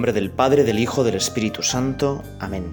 nombre 0.00 0.12
del 0.14 0.30
Padre, 0.30 0.64
del 0.64 0.78
Hijo, 0.78 1.04
del 1.04 1.16
Espíritu 1.16 1.62
Santo. 1.62 2.24
Amén. 2.38 2.64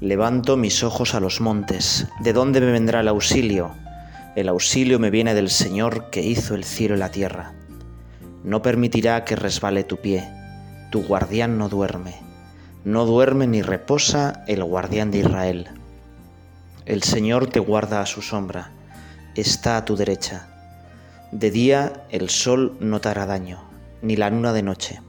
Levanto 0.00 0.56
mis 0.56 0.82
ojos 0.82 1.14
a 1.14 1.20
los 1.20 1.42
montes. 1.42 2.08
¿De 2.20 2.32
dónde 2.32 2.62
me 2.62 2.72
vendrá 2.72 3.00
el 3.00 3.08
auxilio? 3.08 3.72
El 4.34 4.48
auxilio 4.48 4.98
me 4.98 5.10
viene 5.10 5.34
del 5.34 5.50
Señor 5.50 6.08
que 6.08 6.22
hizo 6.22 6.54
el 6.54 6.64
cielo 6.64 6.94
y 6.96 7.00
la 7.00 7.10
tierra. 7.10 7.52
No 8.44 8.62
permitirá 8.62 9.26
que 9.26 9.36
resbale 9.36 9.84
tu 9.84 9.98
pie. 9.98 10.26
Tu 10.90 11.02
guardián 11.02 11.58
no 11.58 11.68
duerme. 11.68 12.14
No 12.82 13.04
duerme 13.04 13.46
ni 13.46 13.60
reposa 13.60 14.42
el 14.46 14.64
guardián 14.64 15.10
de 15.10 15.18
Israel. 15.18 15.68
El 16.86 17.02
Señor 17.02 17.48
te 17.48 17.60
guarda 17.60 18.00
a 18.00 18.06
su 18.06 18.22
sombra. 18.22 18.70
Está 19.34 19.76
a 19.76 19.84
tu 19.84 19.96
derecha. 19.96 20.48
De 21.30 21.50
día 21.50 22.04
el 22.08 22.30
sol 22.30 22.78
no 22.80 23.02
te 23.02 23.10
hará 23.10 23.26
daño, 23.26 23.68
ni 24.00 24.16
la 24.16 24.30
luna 24.30 24.54
de 24.54 24.62
noche. 24.62 25.02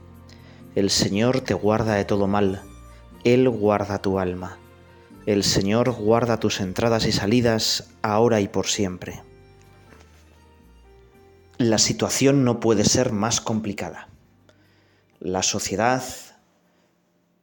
El 0.76 0.90
Señor 0.90 1.40
te 1.40 1.54
guarda 1.54 1.94
de 1.94 2.04
todo 2.04 2.28
mal, 2.28 2.62
Él 3.24 3.48
guarda 3.48 4.00
tu 4.00 4.20
alma. 4.20 4.58
El 5.26 5.42
Señor 5.42 5.90
guarda 5.90 6.38
tus 6.38 6.60
entradas 6.60 7.06
y 7.06 7.12
salidas 7.12 7.90
ahora 8.02 8.40
y 8.40 8.46
por 8.46 8.66
siempre. 8.66 9.22
La 11.58 11.78
situación 11.78 12.44
no 12.44 12.60
puede 12.60 12.84
ser 12.84 13.12
más 13.12 13.40
complicada. 13.40 14.08
La 15.18 15.42
sociedad 15.42 16.04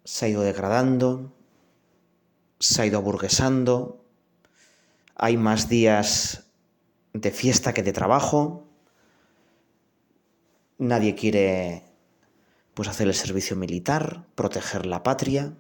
se 0.06 0.26
ha 0.26 0.30
ido 0.30 0.42
degradando, 0.42 1.34
se 2.60 2.82
ha 2.82 2.86
ido 2.86 2.98
aburguesando, 2.98 4.06
hay 5.16 5.36
más 5.36 5.68
días 5.68 6.46
de 7.14 7.32
fiesta 7.32 7.74
que 7.74 7.84
de 7.84 7.92
trabajo, 7.92 8.64
nadie 10.78 11.14
quiere 11.14 11.87
pues 12.78 12.90
hacer 12.90 13.08
el 13.08 13.16
servicio 13.16 13.56
militar, 13.56 14.28
proteger 14.36 14.86
la 14.86 15.02
patria. 15.02 15.52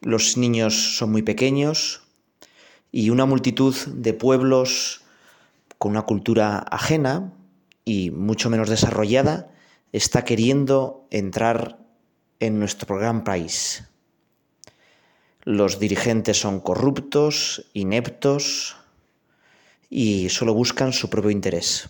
Los 0.00 0.36
niños 0.36 0.96
son 0.96 1.12
muy 1.12 1.22
pequeños 1.22 2.02
y 2.90 3.10
una 3.10 3.26
multitud 3.26 3.76
de 3.86 4.12
pueblos 4.12 5.02
con 5.78 5.92
una 5.92 6.02
cultura 6.02 6.58
ajena 6.58 7.32
y 7.84 8.10
mucho 8.10 8.50
menos 8.50 8.68
desarrollada 8.68 9.52
está 9.92 10.24
queriendo 10.24 11.06
entrar 11.12 11.78
en 12.40 12.58
nuestro 12.58 12.98
gran 12.98 13.22
país. 13.22 13.84
Los 15.44 15.78
dirigentes 15.78 16.40
son 16.40 16.58
corruptos, 16.58 17.70
ineptos 17.72 18.74
y 19.90 20.28
solo 20.30 20.54
buscan 20.54 20.92
su 20.92 21.08
propio 21.08 21.30
interés. 21.30 21.88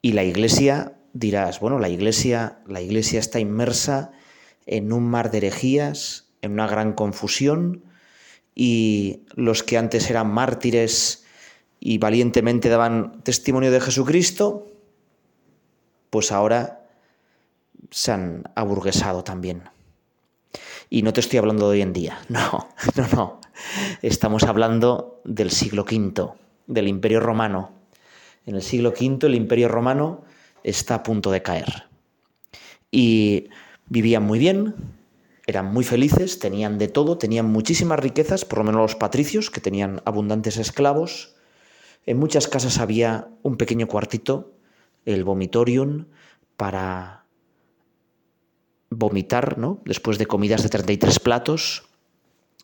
Y 0.00 0.12
la 0.12 0.22
iglesia, 0.22 0.94
dirás, 1.12 1.60
bueno, 1.60 1.78
la 1.78 1.88
iglesia, 1.88 2.58
la 2.66 2.80
iglesia 2.80 3.20
está 3.20 3.40
inmersa 3.40 4.12
en 4.66 4.92
un 4.92 5.08
mar 5.08 5.30
de 5.30 5.38
herejías, 5.38 6.28
en 6.42 6.52
una 6.52 6.66
gran 6.66 6.92
confusión, 6.92 7.84
y 8.54 9.22
los 9.34 9.62
que 9.62 9.78
antes 9.78 10.10
eran 10.10 10.30
mártires 10.32 11.24
y 11.78 11.98
valientemente 11.98 12.68
daban 12.68 13.22
testimonio 13.22 13.70
de 13.70 13.80
Jesucristo, 13.80 14.66
pues 16.10 16.32
ahora 16.32 16.86
se 17.90 18.12
han 18.12 18.44
aburguesado 18.54 19.24
también. 19.24 19.64
Y 20.90 21.02
no 21.02 21.12
te 21.12 21.20
estoy 21.20 21.38
hablando 21.38 21.70
de 21.70 21.76
hoy 21.76 21.82
en 21.82 21.92
día, 21.92 22.18
no, 22.28 22.68
no, 22.96 23.08
no. 23.14 23.40
Estamos 24.02 24.44
hablando 24.44 25.20
del 25.24 25.50
siglo 25.50 25.84
V, 25.84 26.32
del 26.66 26.88
Imperio 26.88 27.20
Romano, 27.20 27.80
en 28.46 28.56
el 28.56 28.62
siglo 28.62 28.90
V 28.90 29.26
el 29.26 29.34
imperio 29.34 29.68
romano 29.68 30.24
está 30.64 30.96
a 30.96 31.02
punto 31.02 31.30
de 31.30 31.42
caer. 31.42 31.84
Y 32.90 33.48
vivían 33.88 34.22
muy 34.22 34.38
bien, 34.38 34.74
eran 35.46 35.72
muy 35.72 35.84
felices, 35.84 36.38
tenían 36.38 36.78
de 36.78 36.88
todo, 36.88 37.18
tenían 37.18 37.46
muchísimas 37.46 37.98
riquezas, 37.98 38.44
por 38.44 38.58
lo 38.58 38.64
menos 38.64 38.82
los 38.82 38.94
patricios, 38.96 39.50
que 39.50 39.60
tenían 39.60 40.00
abundantes 40.04 40.56
esclavos. 40.56 41.34
En 42.06 42.18
muchas 42.18 42.48
casas 42.48 42.78
había 42.78 43.28
un 43.42 43.56
pequeño 43.56 43.88
cuartito, 43.88 44.52
el 45.04 45.24
vomitorium, 45.24 46.06
para 46.56 47.24
vomitar, 48.90 49.58
¿no? 49.58 49.80
Después 49.84 50.18
de 50.18 50.26
comidas 50.26 50.62
de 50.62 50.68
33 50.68 51.20
platos. 51.20 51.84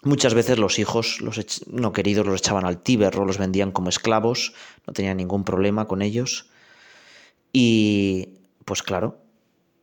Muchas 0.02 0.34
veces 0.34 0.58
los 0.58 0.78
hijos 0.78 1.20
los 1.20 1.66
no 1.66 1.92
queridos 1.92 2.26
los 2.26 2.40
echaban 2.40 2.66
al 2.66 2.82
Tíber 2.82 3.16
o 3.18 3.24
los 3.24 3.38
vendían 3.38 3.72
como 3.72 3.88
esclavos, 3.88 4.52
no 4.86 4.92
tenían 4.92 5.16
ningún 5.16 5.44
problema 5.44 5.86
con 5.86 6.02
ellos. 6.02 6.50
Y 7.58 8.34
pues 8.66 8.82
claro, 8.82 9.16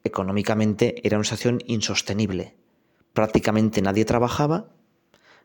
económicamente 0.04 0.94
era 1.08 1.18
una 1.18 1.24
situación 1.24 1.58
insostenible. 1.66 2.56
Prácticamente 3.14 3.82
nadie 3.82 4.06
trabajaba, 4.06 4.70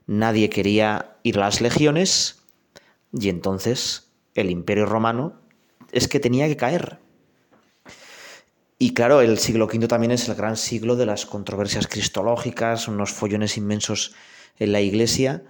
nadie 0.06 0.50
quería 0.50 1.16
ir 1.22 1.38
a 1.38 1.46
las 1.46 1.62
legiones 1.62 2.42
y 3.18 3.30
entonces 3.30 4.12
el 4.34 4.50
imperio 4.50 4.84
romano 4.84 5.40
es 5.90 6.06
que 6.06 6.20
tenía 6.20 6.48
que 6.48 6.58
caer. 6.58 6.98
Y 8.78 8.92
claro, 8.92 9.22
el 9.22 9.38
siglo 9.38 9.64
V 9.64 9.88
también 9.88 10.10
es 10.10 10.28
el 10.28 10.34
gran 10.34 10.58
siglo 10.58 10.96
de 10.96 11.06
las 11.06 11.24
controversias 11.24 11.86
cristológicas, 11.86 12.88
unos 12.88 13.10
follones 13.10 13.56
inmensos 13.56 14.14
en 14.58 14.72
la 14.72 14.82
iglesia 14.82 15.44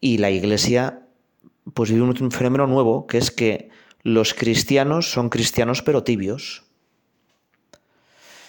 y 0.00 0.18
la 0.18 0.32
iglesia 0.32 1.06
pues 1.72 1.92
vive 1.92 2.02
un 2.02 2.32
fenómeno 2.32 2.66
nuevo, 2.66 3.06
que 3.06 3.18
es 3.18 3.30
que 3.30 3.70
los 4.02 4.34
cristianos 4.34 5.10
son 5.10 5.28
cristianos 5.28 5.82
pero 5.82 6.04
tibios. 6.04 6.64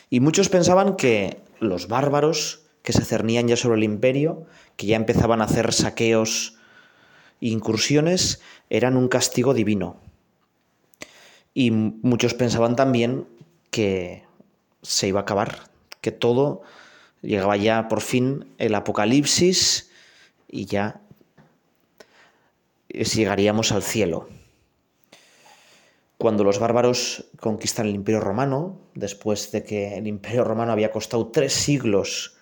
Y 0.09 0.19
muchos 0.19 0.49
pensaban 0.49 0.95
que 0.95 1.39
los 1.59 1.87
bárbaros 1.87 2.63
que 2.83 2.93
se 2.93 3.05
cernían 3.05 3.47
ya 3.47 3.55
sobre 3.55 3.77
el 3.77 3.83
imperio, 3.83 4.45
que 4.75 4.87
ya 4.87 4.95
empezaban 4.95 5.41
a 5.41 5.45
hacer 5.45 5.71
saqueos 5.73 6.57
e 7.41 7.47
incursiones, 7.47 8.41
eran 8.69 8.97
un 8.97 9.07
castigo 9.07 9.53
divino. 9.53 9.97
Y 11.53 11.71
muchos 11.71 12.33
pensaban 12.33 12.75
también 12.75 13.27
que 13.69 14.23
se 14.81 15.07
iba 15.07 15.19
a 15.19 15.23
acabar, 15.23 15.69
que 16.01 16.11
todo 16.11 16.63
Llegaba 17.21 17.55
ya 17.55 17.87
por 17.87 18.01
fin 18.01 18.53
el 18.57 18.73
apocalipsis 18.73 19.91
y 20.49 20.65
ya 20.65 21.01
llegaríamos 22.89 23.71
al 23.71 23.83
cielo. 23.83 24.27
Cuando 26.21 26.43
los 26.43 26.59
bárbaros 26.59 27.25
conquistan 27.39 27.87
el 27.87 27.95
imperio 27.95 28.21
romano, 28.21 28.79
después 28.93 29.51
de 29.51 29.63
que 29.63 29.97
el 29.97 30.05
imperio 30.05 30.43
romano 30.43 30.71
había 30.71 30.91
costado 30.91 31.31
tres 31.31 31.51
siglos 31.51 32.37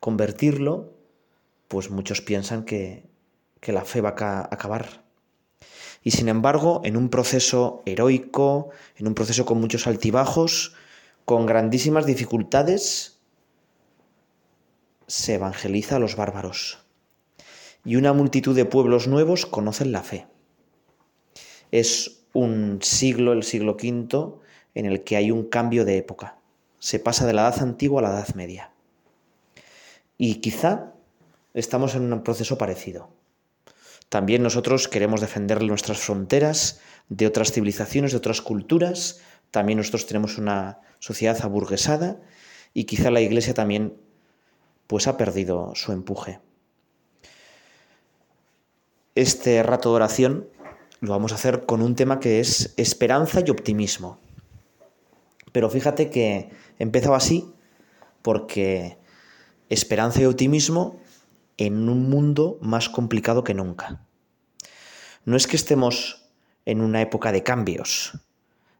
convertirlo, 0.00 0.94
pues 1.68 1.90
muchos 1.90 2.22
piensan 2.22 2.64
que, 2.64 3.04
que 3.60 3.72
la 3.72 3.84
fe 3.84 4.00
va 4.00 4.14
a 4.18 4.48
acabar. 4.50 5.04
Y 6.02 6.12
sin 6.12 6.30
embargo, 6.30 6.80
en 6.82 6.96
un 6.96 7.10
proceso 7.10 7.82
heroico, 7.84 8.70
en 8.96 9.06
un 9.06 9.14
proceso 9.14 9.44
con 9.44 9.60
muchos 9.60 9.86
altibajos, 9.86 10.74
con 11.26 11.44
grandísimas 11.44 12.06
dificultades, 12.06 13.18
se 15.06 15.34
evangeliza 15.34 15.96
a 15.96 15.98
los 15.98 16.16
bárbaros 16.16 16.78
y 17.84 17.96
una 17.96 18.14
multitud 18.14 18.56
de 18.56 18.64
pueblos 18.64 19.08
nuevos 19.08 19.44
conocen 19.44 19.92
la 19.92 20.02
fe. 20.02 20.26
Es 21.70 22.19
un 22.32 22.78
siglo, 22.82 23.32
el 23.32 23.42
siglo 23.42 23.72
V, 23.72 24.34
en 24.74 24.86
el 24.86 25.02
que 25.04 25.16
hay 25.16 25.30
un 25.30 25.44
cambio 25.44 25.84
de 25.84 25.98
época. 25.98 26.36
Se 26.78 26.98
pasa 26.98 27.26
de 27.26 27.32
la 27.32 27.42
edad 27.42 27.62
antigua 27.62 28.00
a 28.00 28.02
la 28.04 28.10
edad 28.10 28.34
media. 28.34 28.70
Y 30.16 30.36
quizá 30.36 30.92
estamos 31.54 31.94
en 31.94 32.12
un 32.12 32.22
proceso 32.22 32.58
parecido. 32.58 33.10
También 34.08 34.42
nosotros 34.42 34.88
queremos 34.88 35.20
defender 35.20 35.62
nuestras 35.62 35.98
fronteras 35.98 36.80
de 37.08 37.26
otras 37.26 37.52
civilizaciones, 37.52 38.10
de 38.10 38.18
otras 38.18 38.40
culturas. 38.40 39.20
También 39.50 39.78
nosotros 39.78 40.06
tenemos 40.06 40.36
una 40.36 40.80
sociedad 40.98 41.38
aburguesada 41.42 42.20
y 42.74 42.84
quizá 42.84 43.10
la 43.10 43.20
Iglesia 43.20 43.54
también 43.54 43.96
pues 44.86 45.06
ha 45.06 45.16
perdido 45.16 45.72
su 45.76 45.92
empuje. 45.92 46.40
Este 49.14 49.62
rato 49.62 49.90
de 49.90 49.96
oración 49.96 50.48
lo 51.00 51.10
vamos 51.10 51.32
a 51.32 51.36
hacer 51.36 51.66
con 51.66 51.82
un 51.82 51.94
tema 51.94 52.20
que 52.20 52.40
es 52.40 52.74
esperanza 52.76 53.42
y 53.44 53.50
optimismo. 53.50 54.18
Pero 55.52 55.68
fíjate 55.70 56.10
que 56.10 56.50
empezado 56.78 57.14
así 57.14 57.52
porque 58.22 58.98
esperanza 59.68 60.22
y 60.22 60.26
optimismo 60.26 61.00
en 61.56 61.88
un 61.88 62.08
mundo 62.08 62.58
más 62.60 62.88
complicado 62.88 63.44
que 63.44 63.54
nunca. 63.54 64.00
No 65.24 65.36
es 65.36 65.46
que 65.46 65.56
estemos 65.56 66.30
en 66.66 66.80
una 66.80 67.00
época 67.00 67.32
de 67.32 67.42
cambios, 67.42 68.12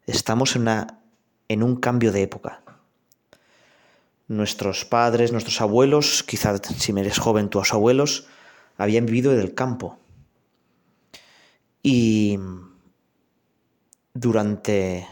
estamos 0.07 0.57
en, 0.57 0.63
una, 0.63 1.01
en 1.49 1.63
un 1.63 1.77
cambio 1.77 2.13
de 2.13 2.23
época 2.23 2.63
nuestros 4.31 4.85
padres, 4.85 5.33
nuestros 5.33 5.61
abuelos, 5.61 6.23
quizás 6.23 6.63
si 6.79 6.93
eres 6.93 7.19
joven 7.19 7.51
tus 7.51 7.75
abuelos, 7.75 8.29
habían 8.79 9.05
vivido 9.05 9.33
del 9.33 9.55
campo. 9.55 9.99
Y 11.83 12.39
durante 14.13 15.07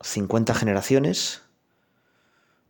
50 0.00 0.54
generaciones 0.54 1.42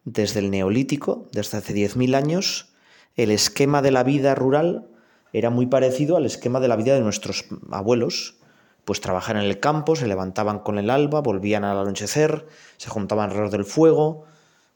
desde 0.04 0.40
el 0.40 0.50
neolítico, 0.50 1.28
desde 1.32 1.58
hace 1.58 1.74
10.000 1.74 2.16
años, 2.16 2.74
el 3.16 3.30
esquema 3.30 3.80
de 3.80 3.92
la 3.92 4.02
vida 4.02 4.34
rural 4.34 4.88
era 5.32 5.50
muy 5.50 5.66
parecido 5.66 6.16
al 6.16 6.26
esquema 6.26 6.60
de 6.60 6.68
la 6.68 6.76
vida 6.76 6.94
de 6.94 7.00
nuestros 7.00 7.46
abuelos. 7.70 8.36
Pues 8.84 9.00
trabajaban 9.00 9.42
en 9.42 9.48
el 9.48 9.60
campo, 9.60 9.96
se 9.96 10.06
levantaban 10.06 10.58
con 10.58 10.78
el 10.78 10.90
alba, 10.90 11.20
volvían 11.20 11.64
al 11.64 11.78
anochecer, 11.78 12.46
se 12.76 12.90
juntaban 12.90 13.30
alrededor 13.30 13.50
del 13.50 13.64
fuego, 13.64 14.24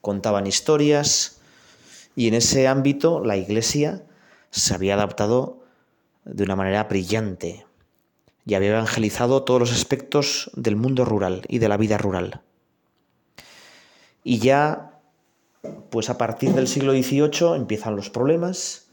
contaban 0.01 0.47
historias. 0.47 1.41
Y 2.17 2.29
en 2.29 2.35
ese 2.35 2.67
ámbito 2.69 3.21
la 3.21 3.37
iglesia 3.37 4.05
se 4.51 4.75
había 4.75 4.95
adaptado 4.95 5.63
de 6.25 6.45
una 6.45 6.57
manera 6.57 6.85
brillante 6.85 7.68
y 8.49 8.55
había 8.55 8.71
evangelizado 8.71 9.43
todos 9.43 9.61
los 9.61 9.73
aspectos 9.73 10.51
del 10.55 10.75
mundo 10.75 11.05
rural 11.05 11.43
y 11.49 11.59
de 11.59 11.69
la 11.69 11.77
vida 11.77 11.99
rural. 11.99 12.41
Y 14.25 14.39
ya, 14.39 14.99
pues 15.91 16.09
a 16.09 16.17
partir 16.17 16.55
del 16.55 16.67
siglo 16.67 16.93
XVIII 16.93 17.55
empiezan 17.57 17.95
los 17.95 18.09
problemas. 18.09 18.87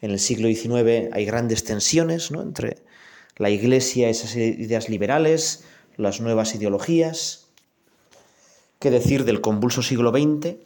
En 0.00 0.10
el 0.10 0.18
siglo 0.18 0.48
XIX 0.48 1.12
hay 1.12 1.24
grandes 1.24 1.62
tensiones 1.62 2.32
¿no? 2.32 2.42
entre 2.42 2.78
la 3.36 3.48
Iglesia, 3.48 4.08
esas 4.08 4.34
ideas 4.34 4.88
liberales, 4.88 5.62
las 5.96 6.20
nuevas 6.20 6.56
ideologías. 6.56 7.46
¿Qué 8.80 8.90
decir 8.90 9.24
del 9.24 9.40
convulso 9.40 9.84
siglo 9.84 10.10
XX? 10.10 10.56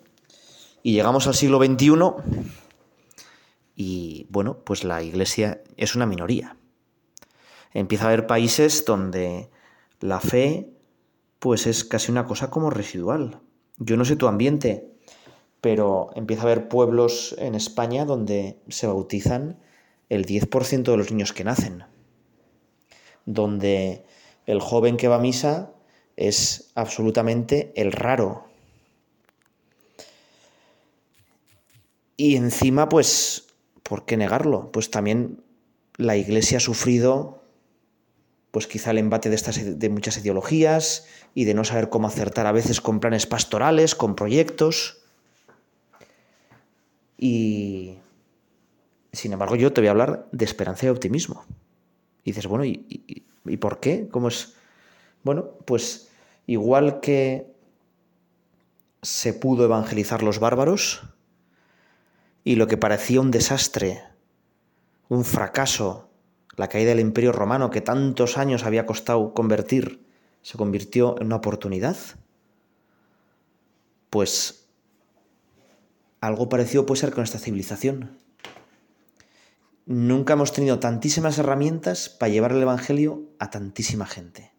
Y 0.83 0.95
llegamos 0.95 1.27
al 1.27 1.35
siglo 1.35 1.63
XXI 1.63 1.91
y 3.77 4.27
bueno, 4.31 4.57
pues 4.65 4.83
la 4.83 5.03
Iglesia 5.03 5.61
es 5.77 5.95
una 5.95 6.07
minoría. 6.07 6.57
Empieza 7.73 8.05
a 8.05 8.09
haber 8.09 8.27
países 8.27 8.85
donde 8.85 9.51
la 10.01 10.21
fe 10.21 10.71
pues 11.39 11.67
es 11.67 11.85
casi 11.85 12.13
una 12.13 12.27
cosa 12.27 12.51
como 12.51 12.71
residual. 12.71 13.41
Yo 13.79 13.97
no 13.97 14.05
sé 14.05 14.17
tu 14.17 14.29
ambiente, 14.29 14.91
pero 15.61 16.11
empieza 16.15 16.43
a 16.43 16.47
haber 16.47 16.69
pueblos 16.69 17.35
en 17.39 17.55
España 17.55 18.05
donde 18.05 18.61
se 18.69 18.87
bautizan 18.87 19.59
el 20.09 20.27
10% 20.27 20.83
de 20.83 20.97
los 20.97 21.11
niños 21.11 21.33
que 21.33 21.45
nacen, 21.45 21.85
donde 23.25 24.05
el 24.47 24.61
joven 24.61 24.97
que 24.97 25.09
va 25.09 25.17
a 25.17 25.21
misa 25.21 25.73
es 26.17 26.73
absolutamente 26.75 27.73
el 27.77 27.93
raro. 27.93 28.45
Y 32.17 32.37
encima, 32.37 32.89
pues, 32.91 33.47
¿por 33.83 34.05
qué 34.05 34.19
negarlo? 34.19 34.71
Pues 34.73 34.91
también 34.91 35.43
la 35.97 36.17
Iglesia 36.17 36.59
ha 36.59 36.61
sufrido, 36.61 37.40
pues 38.51 38.67
quizá 38.67 38.91
el 38.91 38.99
embate 38.99 39.29
de, 39.29 39.37
estas, 39.37 39.79
de 39.79 39.89
muchas 39.89 40.19
ideologías 40.19 41.07
y 41.35 41.45
de 41.45 41.55
no 41.55 41.65
saber 41.65 41.89
cómo 41.89 42.09
acertar 42.09 42.47
a 42.47 42.53
veces 42.53 42.81
con 42.81 43.01
planes 43.01 43.27
pastorales, 43.27 43.95
con 43.95 44.15
proyectos. 44.15 45.03
Y, 47.17 47.99
sin 49.13 49.33
embargo, 49.33 49.57
yo 49.57 49.73
te 49.73 49.81
voy 49.81 49.89
a 49.89 49.93
hablar 49.93 50.29
de 50.33 50.45
esperanza 50.45 50.87
y 50.87 50.89
optimismo. 50.89 51.45
Y 52.25 52.31
dices, 52.31 52.47
bueno, 52.47 52.65
¿y, 52.65 53.25
y 53.45 53.57
por 53.57 53.81
qué? 53.81 54.09
¿Cómo 54.11 54.29
es? 54.29 54.55
Bueno, 55.23 55.51
pues 55.65 56.09
igual 56.47 57.01
que 57.01 57.47
se 59.03 59.33
pudo 59.33 59.65
evangelizar 59.65 60.23
los 60.23 60.41
bárbaros, 60.41 61.03
y 62.45 62.57
lo 62.57 62.67
que 62.67 62.77
parecía 62.77 63.21
un 63.21 63.31
desastre, 63.31 64.03
un 65.09 65.25
fracaso, 65.25 66.10
la 66.61 66.69
caída 66.69 66.91
del 66.91 67.01
imperio 67.01 67.33
romano 67.33 67.71
que 67.71 67.81
tantos 67.81 68.37
años 68.37 68.65
había 68.65 68.85
costado 68.85 69.33
convertir, 69.33 70.05
se 70.43 70.59
convirtió 70.59 71.19
en 71.19 71.29
una 71.29 71.37
oportunidad, 71.37 71.97
pues 74.11 74.69
algo 76.21 76.51
parecido 76.51 76.85
puede 76.85 77.01
ser 77.01 77.13
con 77.13 77.25
esta 77.25 77.39
civilización. 77.39 78.19
Nunca 79.87 80.35
hemos 80.35 80.53
tenido 80.53 80.79
tantísimas 80.81 81.39
herramientas 81.39 82.11
para 82.11 82.31
llevar 82.31 82.53
el 82.53 82.61
Evangelio 82.61 83.23
a 83.39 83.49
tantísima 83.49 84.05
gente. 84.05 84.53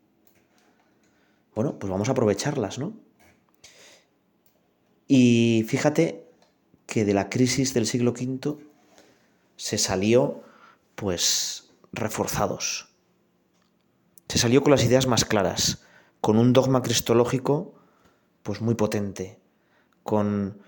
Bueno, 1.54 1.78
pues 1.78 1.92
vamos 1.92 2.10
a 2.10 2.14
aprovecharlas, 2.14 2.80
¿no? 2.80 2.98
Y 5.08 5.66
fíjate 5.68 6.26
que 6.88 7.06
de 7.06 7.14
la 7.14 7.30
crisis 7.30 7.76
del 7.76 7.86
siglo 7.86 8.12
V 8.14 8.58
se 9.56 9.78
salió 9.78 10.42
pues 10.96 11.71
reforzados. 11.92 12.90
Se 14.28 14.38
salió 14.38 14.64
con 14.64 14.72
las 14.72 14.84
ideas 14.84 15.08
más 15.08 15.26
claras, 15.26 15.84
con 16.22 16.38
un 16.38 16.54
dogma 16.54 16.82
cristológico 16.82 17.74
pues 18.44 18.62
muy 18.62 18.76
potente, 18.76 19.40
con 20.04 20.62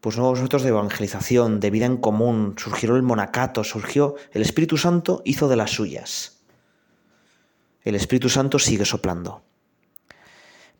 pues 0.00 0.16
nuevos 0.16 0.40
métodos 0.40 0.62
de 0.62 0.68
evangelización, 0.68 1.58
de 1.58 1.70
vida 1.70 1.86
en 1.86 1.96
común, 1.96 2.54
surgió 2.58 2.94
el 2.94 3.02
monacato, 3.02 3.64
surgió 3.64 4.14
el 4.32 4.42
Espíritu 4.42 4.76
Santo 4.76 5.22
hizo 5.24 5.48
de 5.48 5.56
las 5.56 5.70
suyas. 5.70 6.44
El 7.82 7.94
Espíritu 7.94 8.28
Santo 8.28 8.58
sigue 8.58 8.84
soplando. 8.84 9.42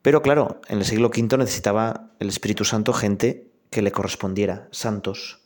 Pero 0.02 0.22
claro, 0.22 0.60
en 0.68 0.78
el 0.78 0.84
siglo 0.84 1.08
V 1.08 1.38
necesitaba 1.38 2.10
el 2.20 2.28
Espíritu 2.28 2.64
Santo 2.64 2.92
gente 2.92 3.50
que 3.70 3.82
le 3.82 3.90
correspondiera, 3.90 4.68
santos, 4.70 5.40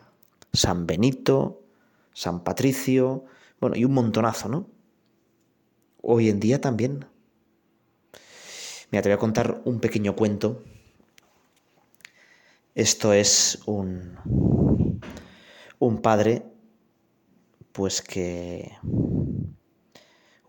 San 0.52 0.86
Benito, 0.86 1.62
San 2.12 2.44
Patricio, 2.44 3.24
bueno, 3.60 3.76
y 3.76 3.84
un 3.84 3.92
montonazo, 3.92 4.48
¿no? 4.48 4.68
Hoy 6.02 6.28
en 6.28 6.40
día 6.40 6.60
también. 6.60 7.06
Mira, 8.90 9.02
te 9.02 9.08
voy 9.10 9.14
a 9.14 9.18
contar 9.18 9.60
un 9.64 9.80
pequeño 9.80 10.16
cuento. 10.16 10.64
Esto 12.74 13.12
es 13.12 13.60
un, 13.66 14.18
un 15.78 16.02
padre, 16.02 16.44
pues 17.72 18.00
que 18.00 18.72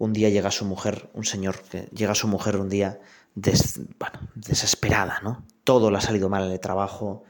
un 0.01 0.13
día 0.13 0.29
llega 0.29 0.49
su 0.49 0.65
mujer, 0.65 1.09
un 1.13 1.25
señor 1.25 1.61
que 1.61 1.89
llega 1.93 2.15
su 2.15 2.27
mujer 2.27 2.57
un 2.57 2.69
día 2.69 2.99
desesperada, 3.35 5.19
¿no? 5.21 5.45
Todo 5.63 5.91
le 5.91 5.97
ha 5.97 6.01
salido 6.01 6.29
mal 6.29 6.45
en 6.45 6.51
el 6.51 6.59
trabajo, 6.59 7.23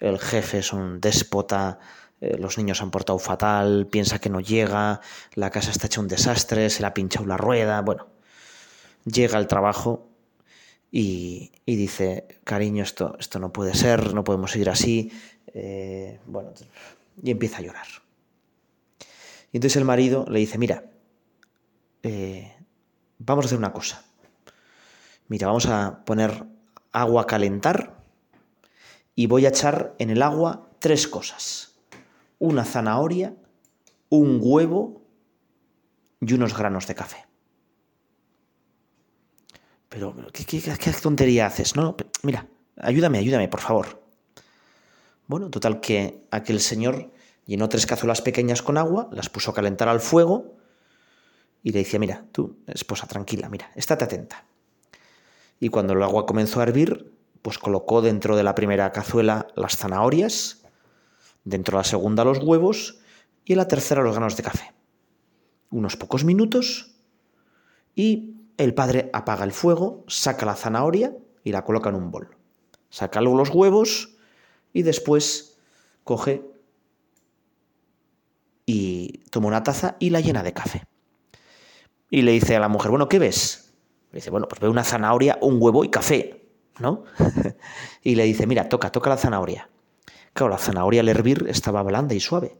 el 0.00 0.18
jefe 0.18 0.58
es 0.58 0.72
un 0.72 1.00
déspota, 1.00 1.78
eh, 2.20 2.36
los 2.38 2.58
niños 2.58 2.82
han 2.82 2.90
portado 2.90 3.18
fatal, 3.18 3.86
piensa 3.90 4.18
que 4.18 4.30
no 4.30 4.40
llega, 4.40 5.00
la 5.34 5.50
casa 5.50 5.70
está 5.70 5.86
hecha 5.86 6.00
un 6.00 6.08
desastre, 6.08 6.70
se 6.70 6.80
le 6.80 6.88
ha 6.88 6.94
pinchado 6.94 7.26
la 7.26 7.36
rueda, 7.36 7.80
bueno, 7.82 8.08
llega 9.04 9.38
al 9.38 9.46
trabajo 9.46 10.08
y, 10.90 11.52
dice, 11.66 12.26
cariño, 12.44 12.82
esto, 12.82 13.16
esto 13.18 13.38
no 13.38 13.52
puede 13.52 13.74
ser, 13.74 14.14
no 14.14 14.24
podemos 14.24 14.52
seguir 14.52 14.70
así, 14.70 15.12
eh, 15.54 16.20
bueno, 16.26 16.52
y 17.22 17.30
empieza 17.30 17.58
a 17.58 17.62
llorar. 17.62 17.86
Y 19.52 19.58
entonces 19.58 19.76
el 19.76 19.84
marido 19.84 20.24
le 20.28 20.40
dice, 20.40 20.58
mira, 20.58 20.84
eh, 22.02 22.54
vamos 23.18 23.44
a 23.44 23.46
hacer 23.46 23.58
una 23.58 23.72
cosa. 23.72 24.04
Mira, 25.28 25.46
vamos 25.46 25.66
a 25.66 26.04
poner 26.04 26.44
agua 26.92 27.22
a 27.22 27.26
calentar 27.26 27.98
y 29.14 29.26
voy 29.26 29.46
a 29.46 29.50
echar 29.50 29.94
en 29.98 30.10
el 30.10 30.22
agua 30.22 30.70
tres 30.78 31.06
cosas. 31.08 31.67
Una 32.38 32.64
zanahoria, 32.64 33.34
un 34.08 34.38
huevo 34.42 35.02
y 36.20 36.32
unos 36.34 36.56
granos 36.56 36.86
de 36.86 36.94
café. 36.94 37.26
Pero, 39.88 40.14
¿qué, 40.32 40.92
tontería 41.02 41.46
haces? 41.46 41.74
No, 41.74 41.96
mira, 42.22 42.46
ayúdame, 42.76 43.18
ayúdame, 43.18 43.48
por 43.48 43.60
favor. 43.60 44.02
Bueno, 45.26 45.50
total 45.50 45.80
que 45.80 46.26
aquel 46.30 46.60
señor 46.60 47.10
llenó 47.46 47.68
tres 47.68 47.86
cazuelas 47.86 48.22
pequeñas 48.22 48.62
con 48.62 48.76
agua, 48.76 49.08
las 49.12 49.30
puso 49.30 49.50
a 49.50 49.54
calentar 49.54 49.88
al 49.88 50.00
fuego 50.00 50.56
y 51.62 51.72
le 51.72 51.80
decía, 51.80 51.98
mira, 51.98 52.24
tú, 52.32 52.58
esposa, 52.66 53.06
tranquila, 53.06 53.48
mira, 53.48 53.70
estate 53.74 54.04
atenta. 54.04 54.44
Y 55.58 55.70
cuando 55.70 55.94
el 55.94 56.02
agua 56.02 56.26
comenzó 56.26 56.60
a 56.60 56.64
hervir, 56.64 57.12
pues 57.42 57.58
colocó 57.58 58.02
dentro 58.02 58.36
de 58.36 58.42
la 58.42 58.54
primera 58.54 58.92
cazuela 58.92 59.48
las 59.56 59.76
zanahorias, 59.76 60.57
dentro 61.48 61.76
de 61.76 61.80
la 61.80 61.88
segunda 61.88 62.24
los 62.24 62.38
huevos 62.38 62.98
y 63.44 63.52
en 63.52 63.58
la 63.58 63.68
tercera 63.68 64.02
los 64.02 64.14
granos 64.14 64.36
de 64.36 64.42
café. 64.42 64.72
Unos 65.70 65.96
pocos 65.96 66.24
minutos 66.24 66.94
y 67.94 68.34
el 68.56 68.74
padre 68.74 69.10
apaga 69.12 69.44
el 69.44 69.52
fuego, 69.52 70.04
saca 70.08 70.46
la 70.46 70.54
zanahoria 70.54 71.16
y 71.44 71.52
la 71.52 71.64
coloca 71.64 71.88
en 71.88 71.96
un 71.96 72.10
bol. 72.10 72.36
Saca 72.90 73.20
luego 73.20 73.38
los 73.38 73.50
huevos 73.50 74.16
y 74.72 74.82
después 74.82 75.58
coge 76.04 76.42
y 78.66 79.24
toma 79.30 79.48
una 79.48 79.62
taza 79.62 79.96
y 79.98 80.10
la 80.10 80.20
llena 80.20 80.42
de 80.42 80.52
café. 80.52 80.84
Y 82.10 82.22
le 82.22 82.32
dice 82.32 82.56
a 82.56 82.60
la 82.60 82.68
mujer, 82.68 82.90
bueno, 82.90 83.08
¿qué 83.08 83.18
ves? 83.18 83.74
Le 84.12 84.16
dice, 84.16 84.30
bueno, 84.30 84.48
pues 84.48 84.60
veo 84.60 84.70
una 84.70 84.84
zanahoria, 84.84 85.38
un 85.42 85.58
huevo 85.60 85.84
y 85.84 85.90
café. 85.90 86.38
¿no? 86.78 87.04
y 88.02 88.14
le 88.14 88.24
dice, 88.24 88.46
mira, 88.46 88.68
toca, 88.68 88.90
toca 88.90 89.10
la 89.10 89.16
zanahoria. 89.16 89.68
Claro, 90.32 90.50
la 90.50 90.58
zanahoria 90.58 91.00
al 91.00 91.08
hervir 91.08 91.46
estaba 91.48 91.82
blanda 91.82 92.14
y 92.14 92.20
suave. 92.20 92.56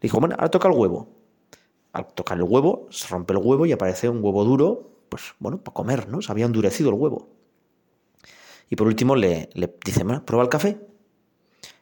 Dijo, 0.00 0.20
bueno, 0.20 0.34
ahora 0.36 0.50
toca 0.50 0.68
el 0.68 0.74
huevo. 0.74 1.08
Al 1.92 2.12
tocar 2.12 2.36
el 2.36 2.42
huevo, 2.42 2.88
se 2.90 3.08
rompe 3.08 3.32
el 3.32 3.38
huevo 3.38 3.66
y 3.66 3.72
aparece 3.72 4.08
un 4.08 4.22
huevo 4.22 4.44
duro, 4.44 4.90
pues 5.08 5.34
bueno, 5.38 5.58
para 5.62 5.74
comer, 5.74 6.08
¿no? 6.08 6.20
Se 6.20 6.32
había 6.32 6.44
endurecido 6.44 6.90
el 6.90 6.96
huevo. 6.96 7.28
Y 8.68 8.76
por 8.76 8.86
último 8.86 9.14
le, 9.14 9.48
le 9.54 9.76
dice, 9.84 10.02
bueno, 10.02 10.24
prueba 10.26 10.42
el 10.42 10.50
café. 10.50 10.78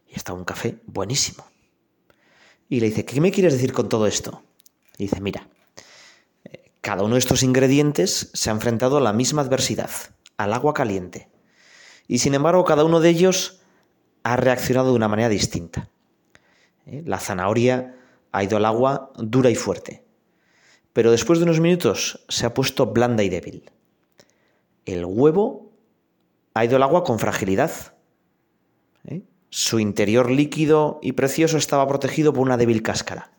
Y 0.06 0.14
está 0.14 0.34
un 0.34 0.44
café 0.44 0.78
buenísimo. 0.86 1.44
Y 2.68 2.80
le 2.80 2.86
dice, 2.86 3.04
¿qué 3.04 3.20
me 3.20 3.32
quieres 3.32 3.54
decir 3.54 3.72
con 3.72 3.88
todo 3.88 4.06
esto? 4.06 4.42
Y 4.98 5.04
dice, 5.04 5.20
mira, 5.20 5.48
eh, 6.44 6.72
cada 6.80 7.02
uno 7.02 7.14
de 7.14 7.20
estos 7.20 7.42
ingredientes 7.42 8.30
se 8.34 8.50
ha 8.50 8.52
enfrentado 8.52 8.98
a 8.98 9.00
la 9.00 9.12
misma 9.12 9.42
adversidad, 9.42 9.90
al 10.36 10.52
agua 10.52 10.74
caliente. 10.74 11.28
Y 12.06 12.18
sin 12.18 12.34
embargo, 12.34 12.64
cada 12.64 12.84
uno 12.84 13.00
de 13.00 13.08
ellos 13.08 13.61
ha 14.22 14.36
reaccionado 14.36 14.90
de 14.90 14.96
una 14.96 15.08
manera 15.08 15.28
distinta. 15.28 15.88
¿Eh? 16.86 17.02
La 17.06 17.18
zanahoria 17.18 17.96
ha 18.32 18.44
ido 18.44 18.56
al 18.56 18.64
agua 18.64 19.12
dura 19.16 19.50
y 19.50 19.54
fuerte, 19.54 20.04
pero 20.92 21.10
después 21.10 21.38
de 21.38 21.44
unos 21.44 21.60
minutos 21.60 22.24
se 22.28 22.46
ha 22.46 22.54
puesto 22.54 22.86
blanda 22.86 23.22
y 23.22 23.28
débil. 23.28 23.70
El 24.84 25.04
huevo 25.04 25.72
ha 26.54 26.64
ido 26.64 26.76
al 26.76 26.82
agua 26.82 27.04
con 27.04 27.18
fragilidad. 27.18 27.94
¿Eh? 29.04 29.22
Su 29.50 29.78
interior 29.78 30.30
líquido 30.30 30.98
y 31.02 31.12
precioso 31.12 31.56
estaba 31.56 31.86
protegido 31.86 32.32
por 32.32 32.42
una 32.42 32.56
débil 32.56 32.82
cáscara. 32.82 33.32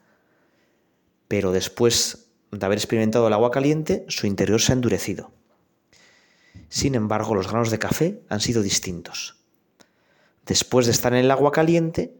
Pero 1.27 1.51
después 1.51 2.29
de 2.51 2.65
haber 2.65 2.77
experimentado 2.77 3.27
el 3.27 3.33
agua 3.33 3.51
caliente, 3.51 4.05
su 4.07 4.27
interior 4.27 4.61
se 4.61 4.71
ha 4.71 4.75
endurecido. 4.75 5.31
Sin 6.69 6.95
embargo, 6.95 7.35
los 7.35 7.47
granos 7.49 7.71
de 7.71 7.79
café 7.79 8.21
han 8.29 8.39
sido 8.39 8.61
distintos. 8.61 9.42
Después 10.45 10.85
de 10.85 10.91
estar 10.91 11.13
en 11.13 11.19
el 11.19 11.31
agua 11.31 11.51
caliente, 11.51 12.13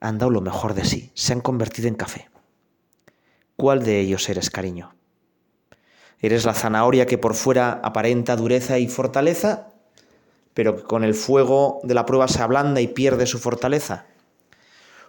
han 0.00 0.18
dado 0.18 0.30
lo 0.30 0.42
mejor 0.42 0.74
de 0.74 0.84
sí, 0.84 1.10
se 1.14 1.32
han 1.32 1.40
convertido 1.40 1.88
en 1.88 1.94
café. 1.94 2.28
¿Cuál 3.56 3.84
de 3.84 4.00
ellos 4.00 4.28
eres, 4.28 4.50
cariño? 4.50 4.94
¿Eres 6.20 6.44
la 6.44 6.54
zanahoria 6.54 7.06
que 7.06 7.18
por 7.18 7.34
fuera 7.34 7.80
aparenta 7.82 8.36
dureza 8.36 8.78
y 8.78 8.88
fortaleza, 8.88 9.68
pero 10.52 10.76
que 10.76 10.82
con 10.82 11.04
el 11.04 11.14
fuego 11.14 11.80
de 11.84 11.94
la 11.94 12.04
prueba 12.04 12.28
se 12.28 12.42
ablanda 12.42 12.80
y 12.80 12.88
pierde 12.88 13.26
su 13.26 13.38
fortaleza? 13.38 14.06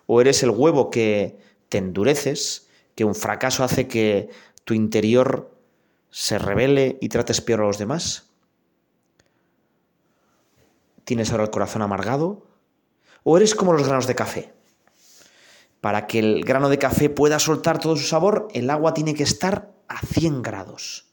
¿O 0.07 0.21
eres 0.21 0.43
el 0.43 0.51
huevo 0.51 0.89
que 0.89 1.37
te 1.69 1.79
endureces, 1.79 2.67
que 2.95 3.03
un 3.03 3.15
fracaso 3.15 3.63
hace 3.63 3.87
que 3.87 4.29
tu 4.63 4.73
interior 4.73 5.51
se 6.11 6.37
revele 6.37 6.97
y 7.01 7.09
trates 7.09 7.41
peor 7.41 7.61
a 7.61 7.65
los 7.65 7.77
demás? 7.77 8.29
¿Tienes 11.05 11.31
ahora 11.31 11.43
el 11.43 11.51
corazón 11.51 11.83
amargado? 11.83 12.47
¿O 13.23 13.37
eres 13.37 13.55
como 13.55 13.73
los 13.73 13.87
granos 13.87 14.07
de 14.07 14.15
café? 14.15 14.53
Para 15.79 16.07
que 16.07 16.19
el 16.19 16.43
grano 16.43 16.67
de 16.67 16.79
café 16.79 17.09
pueda 17.09 17.39
soltar 17.39 17.79
todo 17.79 17.95
su 17.95 18.05
sabor, 18.05 18.47
el 18.53 18.69
agua 18.69 18.93
tiene 18.93 19.13
que 19.13 19.23
estar 19.23 19.71
a 19.87 19.99
100 19.99 20.41
grados. 20.41 21.05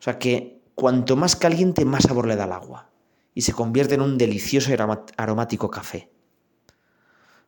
O 0.00 0.02
sea 0.02 0.18
que 0.18 0.62
cuanto 0.74 1.16
más 1.16 1.36
caliente, 1.36 1.84
más 1.84 2.04
sabor 2.04 2.26
le 2.26 2.36
da 2.36 2.44
el 2.44 2.52
agua. 2.52 2.90
Y 3.34 3.42
se 3.42 3.52
convierte 3.52 3.94
en 3.94 4.00
un 4.00 4.16
delicioso 4.16 4.70
y 4.70 4.76
aromático 5.16 5.70
café. 5.70 6.10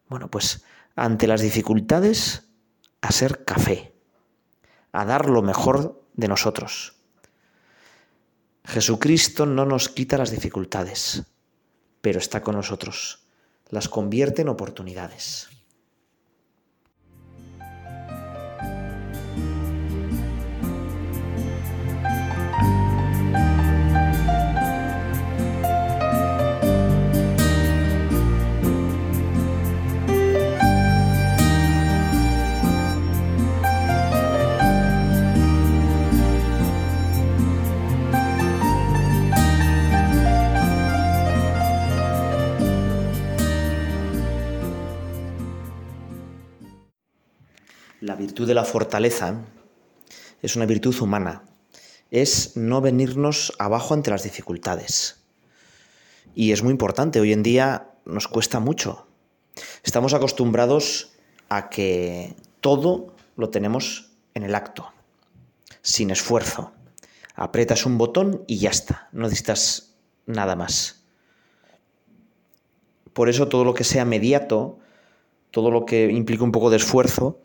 Bueno, 0.09 0.31
pues 0.31 0.65
ante 0.95 1.27
las 1.27 1.41
dificultades, 1.41 2.51
a 3.01 3.13
ser 3.13 3.45
café. 3.45 3.95
A 4.93 5.07
dar 5.07 5.31
lo 5.31 5.41
mejor 5.41 6.03
de 6.15 6.29
nosotros. 6.29 6.98
Jesucristo 8.69 9.47
no 9.47 9.65
nos 9.65 9.89
quita 9.89 10.19
las 10.19 10.31
dificultades, 10.31 11.23
pero 12.03 12.19
está 12.19 12.43
con 12.43 12.55
nosotros. 12.55 13.25
Las 13.71 13.89
convierte 13.89 14.43
en 14.43 14.51
oportunidades. 14.51 15.49
La 48.09 48.15
virtud 48.15 48.47
de 48.47 48.55
la 48.55 48.65
fortaleza 48.65 49.45
es 50.41 50.57
una 50.57 50.65
virtud 50.65 50.99
humana, 50.99 51.43
es 52.11 52.57
no 52.57 52.81
venirnos 52.81 53.53
abajo 53.59 53.93
ante 53.93 54.11
las 54.11 54.23
dificultades. 54.23 55.21
Y 56.35 56.53
es 56.53 56.63
muy 56.63 56.71
importante, 56.71 57.21
hoy 57.21 57.35
en 57.35 57.43
día 57.43 57.91
nos 58.07 58.27
cuesta 58.27 58.61
mucho. 58.61 59.07
Estamos 59.85 60.15
acostumbrados 60.15 61.19
a 61.51 61.69
que 61.69 62.35
todo 62.63 63.15
lo 63.37 63.51
tenemos 63.51 64.13
en 64.33 64.45
el 64.45 64.55
acto, 64.55 64.91
sin 65.83 66.09
esfuerzo. 66.11 66.73
Apretas 67.35 67.85
un 67.85 67.99
botón 67.99 68.43
y 68.47 68.57
ya 68.57 68.71
está, 68.71 69.11
no 69.13 69.25
necesitas 69.25 69.97
nada 70.25 70.57
más. 70.57 71.05
Por 73.13 73.29
eso 73.29 73.49
todo 73.49 73.65
lo 73.65 73.75
que 73.75 73.85
sea 73.85 74.07
mediato, 74.07 74.79
todo 75.51 75.71
lo 75.71 75.85
que 75.85 76.11
implica 76.11 76.43
un 76.43 76.53
poco 76.53 76.71
de 76.71 76.79
esfuerzo, 76.79 77.43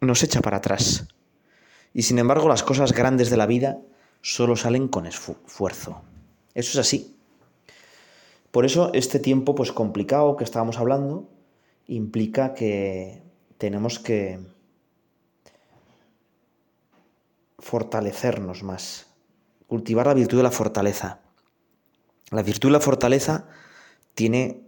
nos 0.00 0.22
echa 0.22 0.40
para 0.40 0.58
atrás. 0.58 1.06
Y 1.92 2.02
sin 2.02 2.18
embargo 2.18 2.48
las 2.48 2.62
cosas 2.62 2.92
grandes 2.92 3.30
de 3.30 3.36
la 3.36 3.46
vida 3.46 3.78
solo 4.20 4.56
salen 4.56 4.88
con 4.88 5.06
esfuerzo. 5.06 6.02
Eso 6.54 6.72
es 6.72 6.86
así. 6.86 7.16
Por 8.50 8.64
eso 8.64 8.92
este 8.94 9.18
tiempo 9.18 9.54
pues 9.54 9.72
complicado 9.72 10.36
que 10.36 10.44
estábamos 10.44 10.78
hablando 10.78 11.28
implica 11.86 12.54
que 12.54 13.22
tenemos 13.58 13.98
que 13.98 14.40
fortalecernos 17.58 18.62
más, 18.62 19.06
cultivar 19.66 20.06
la 20.06 20.14
virtud 20.14 20.36
de 20.36 20.42
la 20.42 20.50
fortaleza. 20.50 21.20
La 22.30 22.42
virtud 22.42 22.68
de 22.68 22.72
la 22.72 22.80
fortaleza 22.80 23.46
tiene 24.14 24.62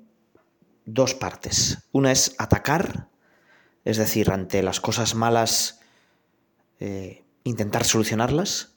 dos 0.85 1.15
partes. 1.15 1.79
Una 1.93 2.13
es 2.13 2.35
atacar 2.39 3.09
es 3.87 3.99
decir, 3.99 4.33
ante 4.33 4.65
las 4.65 4.81
cosas 4.81 5.15
malas, 5.15 5.79
eh, 6.81 7.25
intentar 7.45 7.85
solucionarlas. 7.85 8.75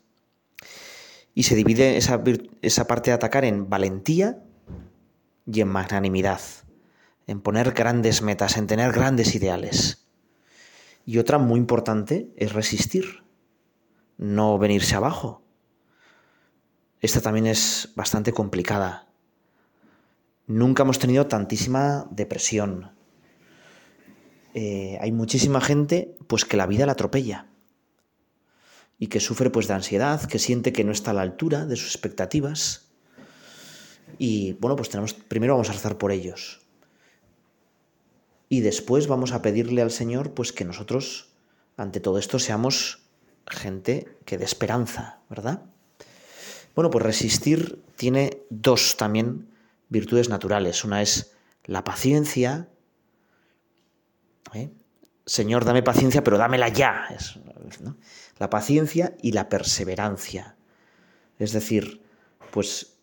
Y 1.34 1.44
se 1.44 1.56
divide 1.56 1.98
esa, 1.98 2.22
esa 2.62 2.86
parte 2.86 3.10
de 3.10 3.16
atacar 3.16 3.44
en 3.44 3.72
valentía 3.72 4.44
y 5.48 5.62
en 5.62 5.68
magnanimidad, 5.68 6.42
en 7.26 7.42
poner 7.42 7.72
grandes 7.72 8.22
metas, 8.22 8.56
en 8.58 8.68
tener 8.68 8.92
grandes 8.92 9.34
ideales. 9.34 10.08
Y 11.06 11.18
otra 11.18 11.40
muy 11.40 11.60
importante 11.60 12.32
es 12.38 12.54
resistir, 12.54 13.24
no 14.18 14.60
venirse 14.60 14.96
abajo. 14.96 15.42
Esta 17.02 17.20
también 17.20 17.48
es 17.48 17.94
bastante 17.96 18.32
complicada. 18.32 19.08
Nunca 20.46 20.84
hemos 20.84 21.00
tenido 21.00 21.26
tantísima 21.26 22.06
depresión, 22.12 22.92
eh, 24.54 24.98
hay 25.02 25.12
muchísima 25.12 25.62
gente 25.62 26.16
pues 26.28 26.46
que 26.46 26.58
la 26.58 26.68
vida 26.68 26.86
la 26.86 26.94
atropella 26.94 27.48
y 28.98 29.08
que 29.08 29.20
sufre 29.20 29.50
pues 29.50 29.68
de 29.68 29.76
ansiedad, 29.76 30.22
que 30.26 30.40
siente 30.40 30.74
que 30.74 30.84
no 30.84 30.92
está 30.92 31.12
a 31.12 31.14
la 31.14 31.22
altura 31.22 31.66
de 31.66 31.76
sus 31.76 31.88
expectativas. 31.88 32.90
Y 34.18 34.54
bueno, 34.54 34.76
pues 34.76 34.90
tenemos 34.90 35.14
primero 35.14 35.54
vamos 35.54 35.70
a 35.70 35.74
rezar 35.74 35.98
por 35.98 36.12
ellos. 36.12 36.62
Y 38.50 38.62
después 38.62 39.08
vamos 39.08 39.32
a 39.32 39.42
pedirle 39.42 39.82
al 39.82 39.92
Señor 39.92 40.34
pues 40.34 40.52
que 40.52 40.66
nosotros 40.66 41.30
ante 41.78 42.00
todo 42.00 42.18
esto 42.18 42.40
seamos 42.40 43.04
gente 43.48 44.18
que 44.26 44.38
dé 44.38 44.44
esperanza, 44.44 45.22
¿verdad? 45.30 45.64
Bueno, 46.76 46.90
pues 46.90 47.06
resistir 47.06 47.82
tiene 47.96 48.44
dos 48.50 48.98
también 48.98 49.50
virtudes 49.90 50.30
naturales. 50.30 50.84
Una 50.84 51.02
es 51.02 51.34
la 51.66 51.84
paciencia 51.84 52.70
¿eh? 54.54 54.72
Señor, 55.26 55.66
dame 55.66 55.84
paciencia, 55.84 56.24
pero 56.24 56.38
dámela 56.38 56.70
ya. 56.70 57.08
La 58.38 58.50
paciencia 58.50 59.16
y 59.22 59.32
la 59.32 59.48
perseverancia. 59.48 60.56
Es 61.38 61.52
decir, 61.52 62.02
pues 62.52 62.98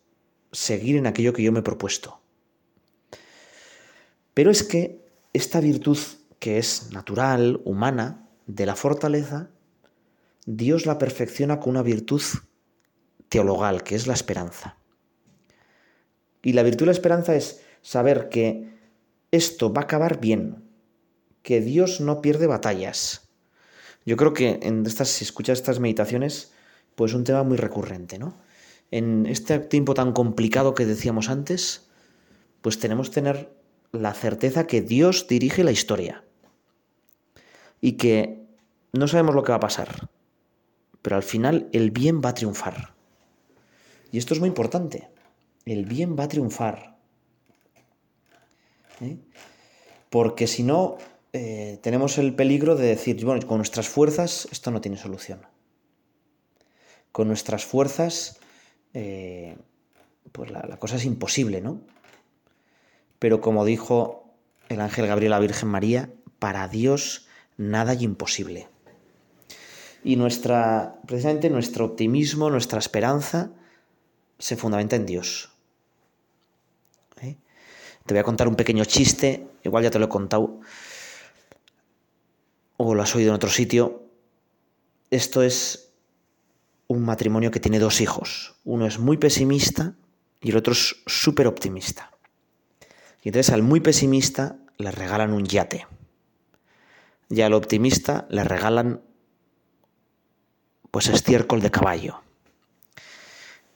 seguir 0.51 0.97
en 0.97 1.07
aquello 1.07 1.33
que 1.33 1.43
yo 1.43 1.51
me 1.51 1.59
he 1.59 1.63
propuesto. 1.63 2.21
Pero 4.33 4.51
es 4.51 4.63
que 4.63 5.05
esta 5.33 5.59
virtud 5.59 5.97
que 6.39 6.57
es 6.57 6.91
natural, 6.91 7.61
humana, 7.65 8.27
de 8.45 8.65
la 8.65 8.75
fortaleza, 8.75 9.49
Dios 10.45 10.85
la 10.85 10.97
perfecciona 10.97 11.59
con 11.59 11.71
una 11.71 11.81
virtud 11.81 12.21
teologal, 13.29 13.83
que 13.83 13.95
es 13.95 14.07
la 14.07 14.13
esperanza. 14.13 14.77
Y 16.43 16.53
la 16.53 16.63
virtud 16.63 16.81
de 16.81 16.85
la 16.87 16.91
esperanza 16.93 17.35
es 17.35 17.61
saber 17.81 18.29
que 18.29 18.77
esto 19.31 19.73
va 19.73 19.81
a 19.81 19.83
acabar 19.85 20.19
bien, 20.19 20.66
que 21.47 21.61
Dios 21.61 22.01
no 22.01 22.21
pierde 22.21 22.45
batallas. 22.45 23.29
Yo 24.05 24.17
creo 24.17 24.33
que 24.33 24.59
en 24.61 24.85
estas, 24.85 25.07
si 25.07 25.23
escuchas 25.23 25.59
estas 25.59 25.79
meditaciones, 25.79 26.51
pues 26.95 27.11
es 27.11 27.15
un 27.15 27.23
tema 27.23 27.43
muy 27.43 27.55
recurrente, 27.55 28.19
¿no? 28.19 28.35
en 28.91 29.25
este 29.25 29.59
tiempo 29.59 29.93
tan 29.93 30.13
complicado 30.13 30.73
que 30.73 30.85
decíamos 30.85 31.29
antes, 31.29 31.87
pues 32.61 32.79
tenemos 32.79 33.09
que 33.09 33.15
tener 33.15 33.53
la 33.91 34.13
certeza 34.13 34.67
que 34.67 34.81
Dios 34.81 35.27
dirige 35.27 35.63
la 35.63 35.71
historia 35.71 36.23
y 37.81 37.93
que 37.93 38.45
no 38.93 39.07
sabemos 39.07 39.35
lo 39.35 39.43
que 39.43 39.51
va 39.51 39.57
a 39.57 39.61
pasar, 39.61 40.09
pero 41.01 41.15
al 41.15 41.23
final 41.23 41.69
el 41.73 41.91
bien 41.91 42.21
va 42.23 42.29
a 42.29 42.33
triunfar. 42.33 42.93
Y 44.11 44.17
esto 44.17 44.33
es 44.33 44.39
muy 44.39 44.49
importante, 44.49 45.09
el 45.65 45.85
bien 45.85 46.15
va 46.17 46.23
a 46.25 46.29
triunfar. 46.29 46.97
¿Eh? 49.01 49.17
Porque 50.09 50.47
si 50.47 50.63
no, 50.63 50.97
eh, 51.37 51.77
tenemos 51.83 52.17
el 52.17 52.33
peligro 52.33 52.75
de 52.75 52.87
decir, 52.87 53.23
bueno, 53.23 53.45
con 53.45 53.57
nuestras 53.57 53.87
fuerzas 53.87 54.47
esto 54.51 54.71
no 54.71 54.81
tiene 54.81 54.97
solución. 54.97 55.41
Con 57.11 57.27
nuestras 57.27 57.63
fuerzas, 57.63 58.39
eh, 58.95 59.55
pues 60.31 60.49
la, 60.49 60.77
cosa 60.79 60.95
es 60.95 61.05
imposible, 61.05 61.61
¿no? 61.61 61.81
Pero 63.19 63.39
como 63.39 63.65
dijo 63.65 64.33
el 64.67 64.81
ángel 64.81 65.05
Gabriel 65.05 65.33
a 65.33 65.35
la 65.35 65.41
Virgen 65.41 65.69
María, 65.69 66.09
para 66.39 66.67
Dios 66.67 67.27
nada 67.55 67.91
hay 67.91 68.03
imposible. 68.03 68.67
Y 70.03 70.15
nuestra, 70.15 70.95
precisamente 71.05 71.51
nuestro 71.51 71.85
optimismo, 71.85 72.49
nuestra 72.49 72.79
esperanza, 72.79 73.51
se 74.39 74.55
fundamenta 74.55 74.95
en 74.95 75.05
Dios. 75.05 75.51
¿Eh? 77.21 77.37
Te 78.07 78.13
voy 78.15 78.19
a 78.19 78.23
contar 78.23 78.47
un 78.47 78.55
pequeño 78.55 78.85
chiste, 78.85 79.47
igual 79.63 79.83
ya 79.83 79.91
te 79.91 79.99
lo 79.99 80.05
he 80.05 80.09
contado, 80.09 80.61
o 82.77 82.95
lo 82.95 83.01
has 83.01 83.15
oído 83.15 83.29
en 83.29 83.35
otro 83.35 83.49
sitio. 83.49 84.03
Esto 85.09 85.41
es 85.41 85.93
un 86.87 87.03
matrimonio 87.03 87.51
que 87.51 87.59
tiene 87.59 87.79
dos 87.79 88.01
hijos. 88.01 88.55
Uno 88.63 88.85
es 88.85 88.99
muy 88.99 89.17
pesimista 89.17 89.95
y 90.41 90.51
el 90.51 90.57
otro 90.57 90.73
es 90.73 90.95
súper 91.05 91.47
optimista. 91.47 92.11
Y 93.23 93.29
entonces 93.29 93.53
al 93.53 93.63
muy 93.63 93.79
pesimista 93.79 94.57
le 94.77 94.91
regalan 94.91 95.33
un 95.33 95.45
yate. 95.45 95.87
Y 97.29 97.41
al 97.41 97.53
optimista 97.53 98.25
le 98.29 98.43
regalan 98.43 99.01
pues 100.91 101.07
estiércol 101.07 101.61
de 101.61 101.71
caballo. 101.71 102.21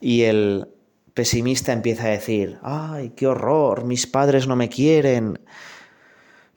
Y 0.00 0.22
el 0.22 0.68
pesimista 1.14 1.72
empieza 1.72 2.04
a 2.04 2.10
decir, 2.10 2.58
ay, 2.62 3.10
qué 3.10 3.26
horror, 3.26 3.84
mis 3.84 4.06
padres 4.06 4.46
no 4.46 4.56
me 4.56 4.68
quieren, 4.68 5.38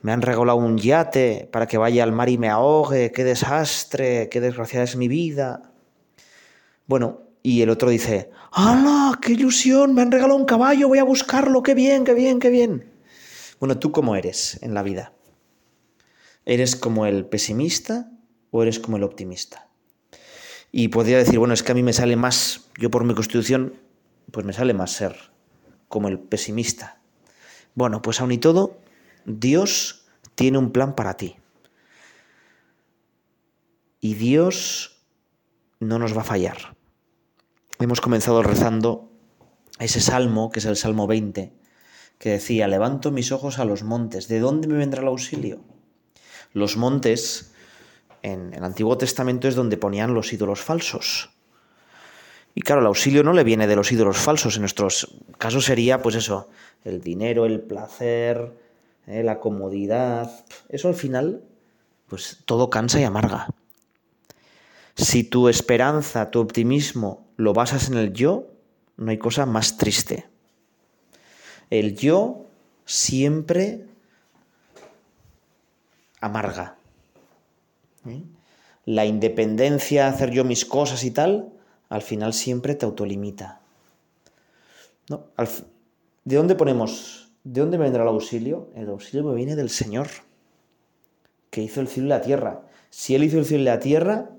me 0.06 0.12
han 0.12 0.22
regalado 0.22 0.60
un 0.60 0.78
yate 0.78 1.50
para 1.52 1.66
que 1.66 1.80
vaya 1.80 2.04
al 2.04 2.12
mar 2.12 2.30
y 2.30 2.38
me 2.38 2.48
ahogue, 2.48 3.12
qué 3.12 3.24
desastre, 3.24 4.30
qué 4.30 4.40
desgraciada 4.40 4.84
es 4.84 4.96
mi 4.96 5.08
vida. 5.08 5.74
Bueno, 6.86 7.24
y 7.42 7.64
el 7.64 7.72
otro 7.72 7.90
dice, 7.90 8.30
¡hala! 8.52 9.18
¡Qué 9.20 9.32
ilusión! 9.32 9.96
Me 9.96 10.04
han 10.04 10.12
regalado 10.12 10.38
un 10.38 10.46
caballo, 10.46 10.90
voy 10.90 11.00
a 11.00 11.04
buscarlo, 11.04 11.64
qué 11.64 11.74
bien, 11.74 12.04
qué 12.04 12.14
bien, 12.14 12.40
qué 12.40 12.52
bien. 12.52 12.94
Bueno, 13.60 13.80
¿tú 13.80 13.92
cómo 13.92 14.16
eres 14.16 14.60
en 14.62 14.76
la 14.76 14.84
vida? 14.84 15.12
¿Eres 16.46 16.76
como 16.76 17.08
el 17.08 17.26
pesimista 17.26 18.12
o 18.52 18.62
eres 18.62 18.78
como 18.78 18.98
el 18.98 19.04
optimista? 19.04 19.70
Y 20.72 20.90
podría 20.90 21.18
decir, 21.18 21.40
bueno, 21.40 21.56
es 21.56 21.64
que 21.64 21.72
a 21.72 21.76
mí 21.76 21.82
me 21.82 21.94
sale 21.94 22.16
más, 22.16 22.70
yo 22.78 22.92
por 22.92 23.06
mi 23.06 23.16
constitución, 23.16 23.74
pues 24.30 24.46
me 24.46 24.54
sale 24.54 24.76
más 24.76 24.92
ser 24.92 25.32
como 25.88 26.10
el 26.10 26.20
pesimista. 26.20 27.02
Bueno, 27.74 28.04
pues 28.04 28.22
aún 28.22 28.34
y 28.34 28.38
todo, 28.38 28.85
Dios 29.26 30.06
tiene 30.36 30.58
un 30.58 30.72
plan 30.72 30.96
para 30.96 31.18
ti. 31.18 31.36
Y 34.00 34.14
Dios 34.14 35.04
no 35.80 36.00
nos 36.00 36.16
va 36.16 36.22
a 36.22 36.26
fallar. 36.26 36.76
Hemos 37.80 38.02
comenzado 38.02 38.44
rezando 38.44 39.12
ese 39.80 40.00
salmo, 40.00 40.52
que 40.52 40.60
es 40.60 40.66
el 40.66 40.78
Salmo 40.78 41.08
20, 41.08 41.54
que 42.20 42.30
decía, 42.30 42.68
levanto 42.68 43.12
mis 43.12 43.32
ojos 43.32 43.60
a 43.60 43.66
los 43.66 43.84
montes, 43.84 44.28
¿de 44.28 44.40
dónde 44.40 44.68
me 44.68 44.78
vendrá 44.78 45.02
el 45.02 45.08
auxilio? 45.08 45.64
Los 46.54 46.78
montes 46.78 47.52
en 48.22 48.54
el 48.54 48.64
Antiguo 48.64 48.98
Testamento 48.98 49.48
es 49.48 49.56
donde 49.56 49.78
ponían 49.78 50.14
los 50.14 50.32
ídolos 50.32 50.62
falsos. 50.62 51.32
Y 52.54 52.62
claro, 52.62 52.80
el 52.80 52.88
auxilio 52.88 53.24
no 53.24 53.34
le 53.34 53.44
viene 53.44 53.68
de 53.68 53.76
los 53.76 53.92
ídolos 53.92 54.18
falsos. 54.18 54.56
En 54.56 54.62
nuestros 54.62 55.20
casos 55.38 55.66
sería, 55.66 56.02
pues 56.02 56.16
eso, 56.16 56.50
el 56.86 57.02
dinero, 57.02 57.46
el 57.46 57.60
placer, 57.60 58.65
eh, 59.08 59.24
la 59.24 59.40
comodidad. 59.40 60.46
Eso 60.70 60.88
al 60.88 60.96
final, 60.96 61.44
pues 62.08 62.40
todo 62.46 62.70
cansa 62.70 63.00
y 63.00 63.04
amarga. 63.04 63.48
Si 64.96 65.24
tu 65.24 65.50
esperanza, 65.50 66.32
tu 66.32 66.40
optimismo 66.40 67.26
lo 67.38 67.54
basas 67.54 67.90
en 67.90 67.98
el 67.98 68.14
yo, 68.14 68.48
no 68.98 69.12
hay 69.12 69.18
cosa 69.18 69.46
más 69.46 69.78
triste. 69.78 70.28
El 71.70 71.96
yo 71.96 72.46
siempre 72.86 73.86
amarga. 76.22 76.78
¿Eh? 78.08 78.24
La 78.86 79.06
independencia, 79.06 80.08
hacer 80.08 80.32
yo 80.32 80.44
mis 80.44 80.66
cosas 80.66 81.04
y 81.04 81.12
tal, 81.12 81.52
al 81.90 82.02
final 82.02 82.34
siempre 82.34 82.76
te 82.76 82.86
autolimita. 82.86 83.62
¿De 86.24 86.36
dónde 86.36 86.56
ponemos? 86.56 87.25
¿De 87.46 87.62
dónde 87.62 87.78
vendrá 87.78 88.04
el 88.04 88.10
auxilio? 88.10 88.68
El 88.76 88.90
auxilio 88.90 89.24
me 89.24 89.34
viene 89.34 89.56
del 89.56 89.70
Señor, 89.70 90.08
que 91.50 91.62
hizo 91.62 91.80
el 91.80 91.88
cielo 91.88 92.08
y 92.08 92.10
la 92.10 92.22
tierra. 92.22 92.64
Si 92.90 93.16
Él 93.16 93.24
hizo 93.24 93.40
el 93.40 93.46
cielo 93.46 93.62
y 93.62 93.66
la 93.68 93.80
tierra, 93.80 94.32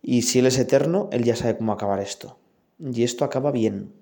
y 0.00 0.22
si 0.22 0.38
Él 0.38 0.46
es 0.46 0.58
eterno, 0.58 1.10
Él 1.12 1.24
ya 1.24 1.36
sabe 1.36 1.58
cómo 1.58 1.72
acabar 1.72 2.00
esto. 2.00 2.38
Y 2.78 3.02
esto 3.02 3.26
acaba 3.26 3.50
bien. 3.50 3.92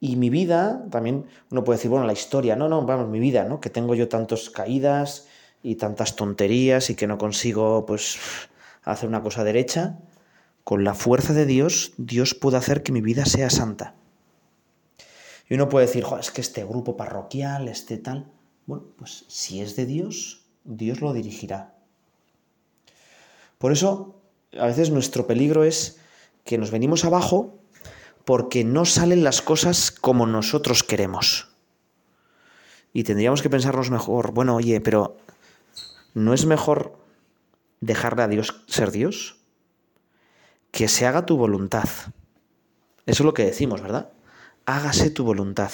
Y 0.00 0.16
mi 0.16 0.28
vida, 0.28 0.84
también 0.90 1.24
uno 1.50 1.64
puede 1.64 1.78
decir, 1.78 1.90
bueno, 1.90 2.06
la 2.06 2.12
historia, 2.12 2.56
no, 2.56 2.68
no, 2.68 2.84
vamos, 2.84 3.08
mi 3.08 3.20
vida, 3.20 3.44
¿no? 3.44 3.60
Que 3.60 3.70
tengo 3.70 3.94
yo 3.94 4.08
tantas 4.08 4.50
caídas, 4.50 5.26
y 5.66 5.74
tantas 5.74 6.14
tonterías 6.14 6.90
y 6.90 6.94
que 6.94 7.08
no 7.08 7.18
consigo 7.18 7.86
pues 7.86 8.18
hacer 8.84 9.08
una 9.08 9.20
cosa 9.20 9.42
derecha, 9.42 9.98
con 10.62 10.84
la 10.84 10.94
fuerza 10.94 11.32
de 11.32 11.44
Dios, 11.44 11.92
Dios 11.96 12.34
puede 12.34 12.56
hacer 12.56 12.84
que 12.84 12.92
mi 12.92 13.00
vida 13.00 13.24
sea 13.24 13.50
santa. 13.50 13.96
Y 15.48 15.54
uno 15.54 15.68
puede 15.68 15.86
decir, 15.86 16.04
es 16.18 16.30
que 16.30 16.40
este 16.40 16.64
grupo 16.64 16.96
parroquial, 16.96 17.68
este 17.68 17.98
tal, 17.98 18.30
bueno, 18.66 18.84
pues 18.96 19.24
si 19.28 19.60
es 19.60 19.76
de 19.76 19.86
Dios, 19.86 20.42
Dios 20.64 21.00
lo 21.00 21.12
dirigirá. 21.12 21.74
Por 23.58 23.72
eso, 23.72 24.20
a 24.58 24.66
veces 24.66 24.90
nuestro 24.90 25.26
peligro 25.26 25.64
es 25.64 25.98
que 26.44 26.58
nos 26.58 26.70
venimos 26.70 27.04
abajo 27.04 27.58
porque 28.24 28.64
no 28.64 28.84
salen 28.84 29.22
las 29.22 29.40
cosas 29.40 29.92
como 29.92 30.26
nosotros 30.26 30.82
queremos. 30.82 31.48
Y 32.92 33.04
tendríamos 33.04 33.40
que 33.40 33.50
pensarnos 33.50 33.90
mejor, 33.90 34.32
bueno, 34.32 34.56
oye, 34.56 34.80
pero 34.80 35.16
¿no 36.14 36.34
es 36.34 36.44
mejor 36.44 36.98
dejarle 37.80 38.22
a 38.22 38.28
Dios 38.28 38.64
ser 38.66 38.90
Dios? 38.90 39.36
Que 40.72 40.88
se 40.88 41.06
haga 41.06 41.24
tu 41.24 41.36
voluntad. 41.36 41.88
Eso 43.06 43.22
es 43.22 43.24
lo 43.24 43.34
que 43.34 43.44
decimos, 43.44 43.80
¿verdad? 43.80 44.10
Hágase 44.66 45.10
tu 45.10 45.24
voluntad. 45.24 45.70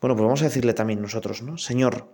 Bueno, 0.00 0.16
pues 0.16 0.24
vamos 0.24 0.40
a 0.42 0.46
decirle 0.46 0.74
también 0.74 1.00
nosotros, 1.00 1.42
¿no? 1.42 1.58
Señor, 1.58 2.08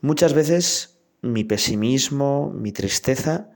muchas 0.00 0.32
veces 0.32 0.98
mi 1.22 1.44
pesimismo, 1.44 2.50
mi 2.54 2.72
tristeza, 2.72 3.50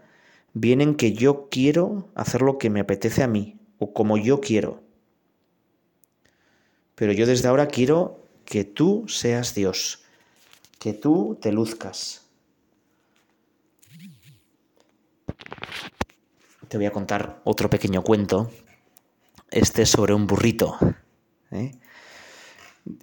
vienen 0.52 0.94
que 0.94 1.12
yo 1.12 1.48
quiero 1.50 2.11
hacer 2.14 2.42
lo 2.42 2.59
que 2.59 2.70
me 2.70 2.81
apetece 2.81 3.22
a 3.22 3.26
mí, 3.26 3.59
o 3.78 3.92
como 3.92 4.18
yo 4.18 4.40
quiero. 4.40 4.83
Pero 6.94 7.12
yo 7.12 7.26
desde 7.26 7.48
ahora 7.48 7.68
quiero 7.68 8.26
que 8.44 8.64
tú 8.64 9.07
seas 9.09 9.55
Dios, 9.55 10.05
que 10.78 10.92
tú 10.92 11.38
te 11.40 11.52
luzcas, 11.52 12.26
te 16.68 16.76
voy 16.76 16.87
a 16.87 16.92
contar 16.92 17.40
otro 17.44 17.68
pequeño 17.68 18.02
cuento. 18.02 18.50
Este 19.52 19.82
es 19.82 19.90
sobre 19.90 20.14
un 20.14 20.26
burrito. 20.26 20.78
¿eh? 21.50 21.72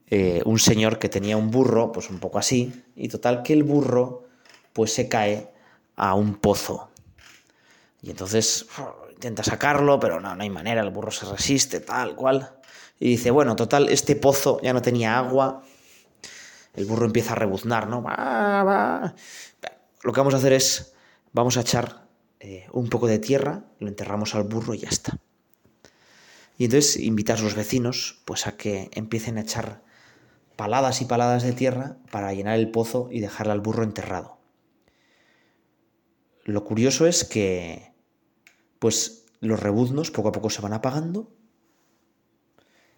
Eh, 0.08 0.42
un 0.46 0.58
señor 0.58 0.98
que 0.98 1.08
tenía 1.08 1.38
un 1.38 1.52
burro, 1.52 1.92
pues 1.92 2.10
un 2.10 2.20
poco 2.20 2.40
así, 2.40 2.84
y 2.96 3.08
total 3.08 3.44
que 3.44 3.54
el 3.54 3.64
burro 3.64 4.28
pues 4.74 4.92
se 4.92 5.08
cae 5.08 5.54
a 5.96 6.16
un 6.16 6.36
pozo. 6.36 6.90
Y 8.02 8.10
entonces 8.10 8.66
intenta 9.12 9.44
sacarlo, 9.44 10.00
pero 10.00 10.20
no, 10.20 10.36
no 10.36 10.42
hay 10.42 10.50
manera, 10.50 10.82
el 10.82 10.90
burro 10.90 11.12
se 11.12 11.28
resiste, 11.28 11.82
tal 11.82 12.16
cual. 12.16 12.58
Y 13.00 13.10
dice, 13.12 13.30
bueno, 13.30 13.56
total, 13.56 13.88
este 13.90 14.16
pozo 14.16 14.60
ya 14.62 14.74
no 14.74 14.82
tenía 14.82 15.20
agua. 15.20 15.62
El 16.74 16.86
burro 16.86 17.06
empieza 17.06 17.34
a 17.34 17.36
rebuznar, 17.36 17.88
¿no? 17.88 18.04
Lo 20.02 20.14
que 20.14 20.20
vamos 20.20 20.34
a 20.34 20.38
hacer 20.38 20.54
es, 20.54 20.94
vamos 21.32 21.58
a 21.58 21.62
echar 21.62 22.08
eh, 22.40 22.68
un 22.72 22.90
poco 22.90 23.06
de 23.06 23.20
tierra, 23.20 23.66
lo 23.80 23.88
enterramos 23.88 24.34
al 24.34 24.44
burro 24.44 24.74
y 24.74 24.80
ya 24.80 24.90
está. 24.90 25.20
Y 26.60 26.66
entonces 26.66 26.98
invitas 26.98 27.40
a 27.40 27.44
los 27.44 27.56
vecinos 27.56 28.22
pues 28.26 28.46
a 28.46 28.58
que 28.58 28.92
empiecen 28.94 29.38
a 29.38 29.42
echar 29.42 29.82
paladas 30.58 31.02
y 31.02 31.06
paladas 31.06 31.42
de 31.42 31.54
tierra 31.54 31.98
para 32.12 32.34
llenar 32.34 32.60
el 32.60 32.70
pozo 32.70 33.08
y 33.10 33.22
dejarle 33.22 33.54
al 33.54 33.62
burro 33.62 33.84
enterrado. 33.84 34.38
Lo 36.44 36.66
curioso 36.66 37.08
es 37.08 37.24
que 37.24 37.94
pues 38.78 39.26
los 39.40 39.58
rebuznos 39.58 40.12
poco 40.12 40.30
a 40.30 40.32
poco 40.34 40.50
se 40.50 40.62
van 40.62 40.74
apagando 40.74 41.32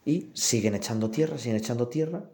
y 0.05 0.31
siguen 0.33 0.73
echando 0.73 1.11
tierra, 1.11 1.37
siguen 1.37 1.57
echando 1.57 1.87
tierra, 1.87 2.31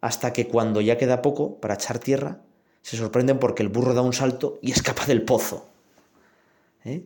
hasta 0.00 0.32
que 0.32 0.48
cuando 0.48 0.80
ya 0.80 0.96
queda 0.96 1.20
poco 1.20 1.60
para 1.60 1.74
echar 1.74 1.98
tierra, 1.98 2.40
se 2.80 2.96
sorprenden 2.96 3.38
porque 3.38 3.62
el 3.62 3.68
burro 3.68 3.92
da 3.92 4.00
un 4.00 4.14
salto 4.14 4.58
y 4.62 4.70
escapa 4.72 5.04
del 5.04 5.22
pozo. 5.22 5.68
¿Eh? 6.86 7.04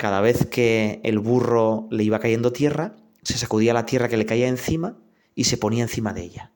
Cada 0.00 0.22
vez 0.22 0.46
que 0.46 1.02
el 1.04 1.18
burro 1.18 1.86
le 1.90 2.04
iba 2.04 2.20
cayendo 2.20 2.54
tierra, 2.54 2.96
se 3.22 3.36
sacudía 3.36 3.74
la 3.74 3.84
tierra 3.84 4.08
que 4.08 4.16
le 4.16 4.24
caía 4.24 4.48
encima 4.48 4.96
y 5.34 5.44
se 5.44 5.58
ponía 5.58 5.82
encima 5.82 6.14
de 6.14 6.22
ella. 6.22 6.52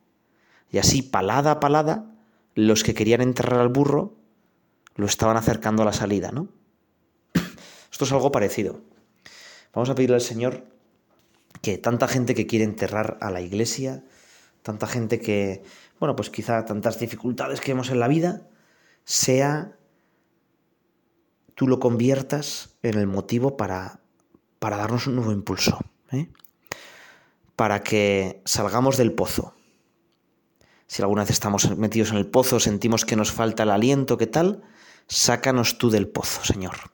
Y 0.70 0.78
así, 0.78 1.02
palada 1.02 1.50
a 1.50 1.60
palada, 1.60 2.10
los 2.54 2.82
que 2.82 2.94
querían 2.94 3.20
enterrar 3.20 3.60
al 3.60 3.68
burro 3.68 4.16
lo 4.96 5.04
estaban 5.04 5.36
acercando 5.36 5.82
a 5.82 5.84
la 5.84 5.92
salida, 5.92 6.32
¿no? 6.32 6.48
Esto 7.92 8.06
es 8.06 8.12
algo 8.12 8.32
parecido. 8.32 8.80
Vamos 9.74 9.90
a 9.90 9.94
pedirle 9.94 10.14
al 10.14 10.22
Señor 10.22 10.64
que 11.60 11.76
tanta 11.76 12.08
gente 12.08 12.34
que 12.34 12.46
quiere 12.46 12.64
enterrar 12.64 13.18
a 13.20 13.30
la 13.30 13.42
iglesia, 13.42 14.04
tanta 14.62 14.86
gente 14.86 15.20
que, 15.20 15.62
bueno, 16.00 16.16
pues 16.16 16.30
quizá 16.30 16.64
tantas 16.64 16.98
dificultades 16.98 17.60
que 17.60 17.72
vemos 17.72 17.90
en 17.90 18.00
la 18.00 18.08
vida, 18.08 18.48
sea 19.04 19.76
tú 21.54 21.66
lo 21.66 21.78
conviertas 21.80 22.76
en 22.82 22.98
el 22.98 23.06
motivo 23.06 23.56
para, 23.56 24.00
para 24.58 24.76
darnos 24.76 25.06
un 25.06 25.16
nuevo 25.16 25.32
impulso, 25.32 25.78
¿eh? 26.12 26.28
para 27.56 27.82
que 27.82 28.42
salgamos 28.44 28.96
del 28.96 29.12
pozo. 29.12 29.54
Si 30.86 31.02
alguna 31.02 31.22
vez 31.22 31.30
estamos 31.30 31.76
metidos 31.76 32.10
en 32.10 32.18
el 32.18 32.26
pozo, 32.26 32.60
sentimos 32.60 33.04
que 33.04 33.16
nos 33.16 33.32
falta 33.32 33.62
el 33.62 33.70
aliento, 33.70 34.18
¿qué 34.18 34.26
tal? 34.26 34.62
Sácanos 35.06 35.78
tú 35.78 35.90
del 35.90 36.08
pozo, 36.08 36.44
Señor. 36.44 36.93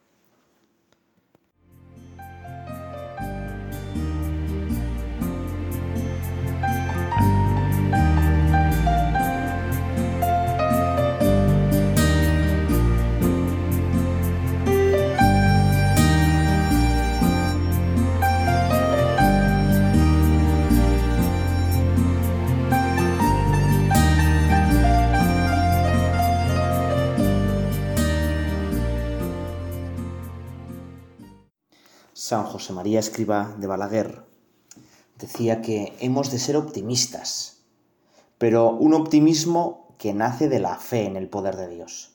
San 32.31 32.45
José 32.45 32.73
María 32.73 33.01
Escriba 33.01 33.57
de 33.59 33.67
Balaguer 33.67 34.23
decía 35.19 35.63
que 35.63 35.97
hemos 35.99 36.31
de 36.31 36.39
ser 36.39 36.57
optimistas, 36.57 37.65
pero 38.39 38.71
un 38.71 38.95
optimismo 38.95 39.97
que 39.99 40.15
nace 40.15 40.49
de 40.49 40.61
la 40.61 40.77
fe 40.77 41.07
en 41.07 41.17
el 41.17 41.27
poder 41.27 41.57
de 41.57 41.67
Dios. 41.67 42.13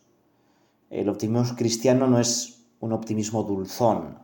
El 0.89 1.09
optimismo 1.09 1.57
cristiano 1.57 2.07
no 2.07 2.17
es 2.17 2.61
un 2.79 2.93
optimismo 2.93 3.43
dulzón, 3.43 4.19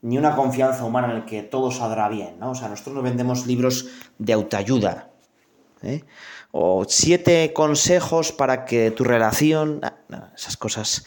ni 0.00 0.16
una 0.16 0.34
confianza 0.34 0.82
humana 0.82 1.10
en 1.10 1.18
el 1.18 1.24
que 1.26 1.42
todo 1.42 1.70
saldrá 1.70 2.08
bien, 2.08 2.38
¿no? 2.38 2.52
O 2.52 2.54
sea, 2.54 2.70
nosotros 2.70 2.96
no 2.96 3.02
vendemos 3.02 3.46
libros 3.46 3.88
de 4.16 4.32
autoayuda, 4.32 5.10
¿eh? 5.82 6.04
o 6.52 6.86
siete 6.88 7.52
consejos 7.52 8.32
para 8.32 8.64
que 8.64 8.90
tu 8.92 9.04
relación, 9.04 9.82
esas 10.34 10.56
cosas. 10.56 11.04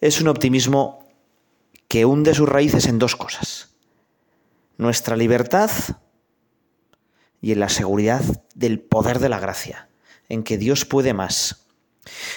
Es 0.00 0.20
un 0.20 0.26
optimismo 0.26 1.07
que 1.88 2.04
hunde 2.04 2.34
sus 2.34 2.48
raíces 2.48 2.86
en 2.86 2.98
dos 2.98 3.16
cosas. 3.16 3.74
Nuestra 4.76 5.16
libertad 5.16 5.70
y 7.40 7.52
en 7.52 7.60
la 7.60 7.68
seguridad 7.68 8.22
del 8.54 8.80
poder 8.80 9.18
de 9.18 9.28
la 9.28 9.40
gracia, 9.40 9.88
en 10.28 10.42
que 10.42 10.58
Dios 10.58 10.84
puede 10.84 11.14
más. 11.14 11.66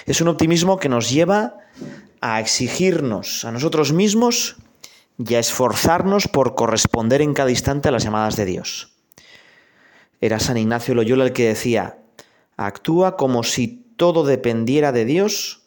Es 0.06 0.22
un 0.22 0.28
optimismo 0.28 0.80
que 0.80 0.90
nos 0.90 1.10
lleva 1.10 1.58
a 2.22 2.40
exigirnos 2.40 3.46
a 3.46 3.52
nosotros 3.52 3.94
mismos 3.94 4.58
y 5.18 5.36
a 5.36 5.40
esforzarnos 5.40 6.28
por 6.28 6.56
corresponder 6.56 7.22
en 7.22 7.34
cada 7.34 7.50
instante 7.50 7.90
a 7.90 7.92
las 7.92 8.04
llamadas 8.04 8.36
de 8.36 8.46
Dios. 8.46 8.94
Era 10.20 10.40
San 10.40 10.58
Ignacio 10.58 10.94
Loyola 10.94 11.26
el 11.26 11.34
que 11.34 11.48
decía, 11.48 11.98
actúa 12.58 13.18
como 13.18 13.44
si 13.44 13.86
todo 13.98 14.24
dependiera 14.24 14.92
de 14.92 15.06
Dios, 15.06 15.64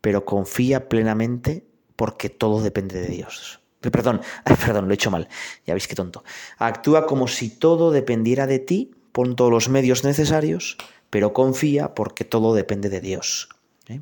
pero 0.00 0.24
confía 0.24 0.88
plenamente 0.88 1.65
porque 1.96 2.28
todo 2.28 2.60
depende 2.62 3.00
de 3.00 3.08
Dios. 3.08 3.60
Perdón, 3.80 4.20
perdón, 4.44 4.86
lo 4.86 4.92
he 4.92 4.94
hecho 4.94 5.10
mal. 5.10 5.28
Ya 5.66 5.74
veis 5.74 5.88
qué 5.88 5.94
tonto. 5.94 6.24
Actúa 6.58 7.06
como 7.06 7.28
si 7.28 7.50
todo 7.50 7.90
dependiera 7.90 8.46
de 8.46 8.58
ti, 8.58 8.92
pon 9.12 9.36
todos 9.36 9.50
los 9.50 9.68
medios 9.68 10.04
necesarios, 10.04 10.76
pero 11.10 11.32
confía 11.32 11.94
porque 11.94 12.24
todo 12.24 12.54
depende 12.54 12.88
de 12.88 13.00
Dios. 13.00 13.48
¿eh? 13.88 14.00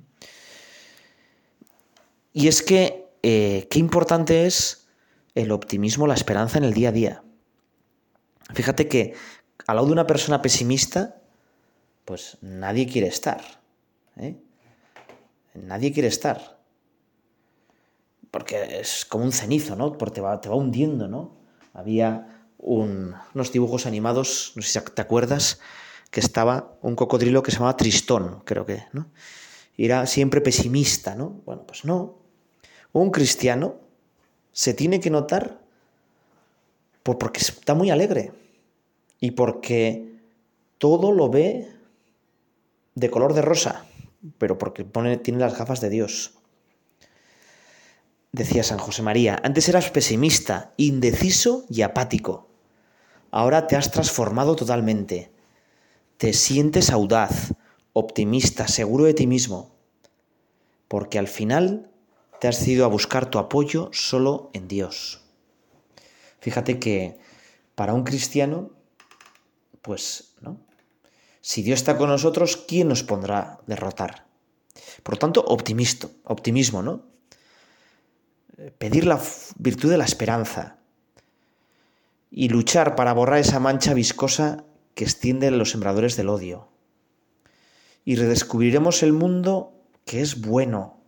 Y 2.32 2.48
es 2.48 2.62
que, 2.62 3.06
eh, 3.22 3.68
qué 3.70 3.78
importante 3.78 4.46
es 4.46 4.88
el 5.34 5.52
optimismo, 5.52 6.06
la 6.06 6.14
esperanza 6.14 6.58
en 6.58 6.64
el 6.64 6.74
día 6.74 6.88
a 6.90 6.92
día. 6.92 7.22
Fíjate 8.52 8.88
que 8.88 9.14
al 9.66 9.76
lado 9.76 9.86
de 9.86 9.92
una 9.92 10.06
persona 10.06 10.42
pesimista, 10.42 11.16
pues 12.04 12.38
nadie 12.40 12.86
quiere 12.86 13.08
estar. 13.08 13.42
¿eh? 14.16 14.36
Nadie 15.54 15.92
quiere 15.92 16.08
estar 16.08 16.53
porque 18.34 18.80
es 18.80 19.04
como 19.04 19.22
un 19.22 19.30
cenizo, 19.30 19.76
¿no? 19.76 19.96
Porque 19.96 20.16
te 20.16 20.20
va, 20.20 20.40
te 20.40 20.48
va 20.48 20.56
hundiendo, 20.56 21.06
¿no? 21.06 21.36
Había 21.72 22.48
unos 22.58 23.52
dibujos 23.52 23.86
animados, 23.86 24.54
no 24.56 24.62
sé 24.62 24.80
si 24.80 24.84
te 24.92 25.02
acuerdas, 25.02 25.60
que 26.10 26.18
estaba 26.18 26.76
un 26.82 26.96
cocodrilo 26.96 27.44
que 27.44 27.52
se 27.52 27.58
llamaba 27.58 27.76
Tristón, 27.76 28.42
creo 28.44 28.66
que, 28.66 28.86
¿no? 28.92 29.06
Y 29.76 29.84
era 29.84 30.04
siempre 30.06 30.40
pesimista, 30.40 31.14
¿no? 31.14 31.42
Bueno, 31.46 31.62
pues 31.64 31.84
no. 31.84 32.18
Un 32.92 33.12
cristiano 33.12 33.76
se 34.50 34.74
tiene 34.74 34.98
que 34.98 35.10
notar 35.10 35.60
por, 37.04 37.18
porque 37.18 37.38
está 37.38 37.74
muy 37.74 37.90
alegre 37.90 38.32
y 39.20 39.30
porque 39.30 40.18
todo 40.78 41.12
lo 41.12 41.28
ve 41.28 41.68
de 42.96 43.10
color 43.10 43.32
de 43.32 43.42
rosa, 43.42 43.86
pero 44.38 44.58
porque 44.58 44.82
tiene 45.22 45.38
las 45.38 45.56
gafas 45.56 45.80
de 45.80 45.90
Dios. 45.90 46.34
Decía 48.34 48.64
San 48.64 48.78
José 48.78 49.00
María, 49.02 49.38
antes 49.44 49.68
eras 49.68 49.90
pesimista, 49.90 50.74
indeciso 50.76 51.66
y 51.70 51.82
apático. 51.82 52.48
Ahora 53.30 53.68
te 53.68 53.76
has 53.76 53.92
transformado 53.92 54.56
totalmente. 54.56 55.30
Te 56.16 56.32
sientes 56.32 56.90
audaz, 56.90 57.54
optimista, 57.92 58.66
seguro 58.66 59.04
de 59.04 59.14
ti 59.14 59.28
mismo. 59.28 59.76
Porque 60.88 61.20
al 61.20 61.28
final 61.28 61.92
te 62.40 62.48
has 62.48 62.58
decidido 62.58 62.84
a 62.84 62.88
buscar 62.88 63.30
tu 63.30 63.38
apoyo 63.38 63.88
solo 63.92 64.50
en 64.52 64.66
Dios. 64.66 65.20
Fíjate 66.40 66.80
que 66.80 67.20
para 67.76 67.94
un 67.94 68.02
cristiano, 68.02 68.72
pues, 69.80 70.34
¿no? 70.40 70.58
Si 71.40 71.62
Dios 71.62 71.78
está 71.78 71.96
con 71.96 72.08
nosotros, 72.08 72.56
¿quién 72.56 72.88
nos 72.88 73.04
pondrá 73.04 73.60
derrotar? 73.68 74.26
Por 75.04 75.14
lo 75.14 75.18
tanto, 75.20 75.44
optimismo, 75.46 76.10
optimismo, 76.24 76.82
¿no? 76.82 77.13
Pedir 78.78 79.06
la 79.06 79.20
virtud 79.58 79.90
de 79.90 79.98
la 79.98 80.04
esperanza 80.04 80.78
y 82.30 82.48
luchar 82.48 82.96
para 82.96 83.12
borrar 83.12 83.38
esa 83.38 83.60
mancha 83.60 83.94
viscosa 83.94 84.64
que 84.94 85.04
extienden 85.04 85.58
los 85.58 85.70
sembradores 85.70 86.16
del 86.16 86.28
odio. 86.28 86.68
Y 88.04 88.16
redescubriremos 88.16 89.02
el 89.02 89.12
mundo 89.12 89.72
que 90.04 90.20
es 90.20 90.40
bueno, 90.40 91.00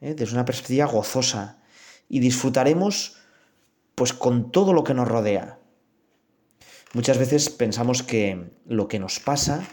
¿eh? 0.00 0.14
desde 0.14 0.34
una 0.34 0.44
perspectiva 0.44 0.86
gozosa, 0.86 1.62
y 2.08 2.20
disfrutaremos 2.20 3.16
pues 3.94 4.12
con 4.12 4.52
todo 4.52 4.72
lo 4.72 4.84
que 4.84 4.94
nos 4.94 5.08
rodea. 5.08 5.58
Muchas 6.92 7.18
veces 7.18 7.48
pensamos 7.50 8.02
que 8.02 8.50
lo 8.66 8.88
que 8.88 8.98
nos 8.98 9.18
pasa 9.20 9.66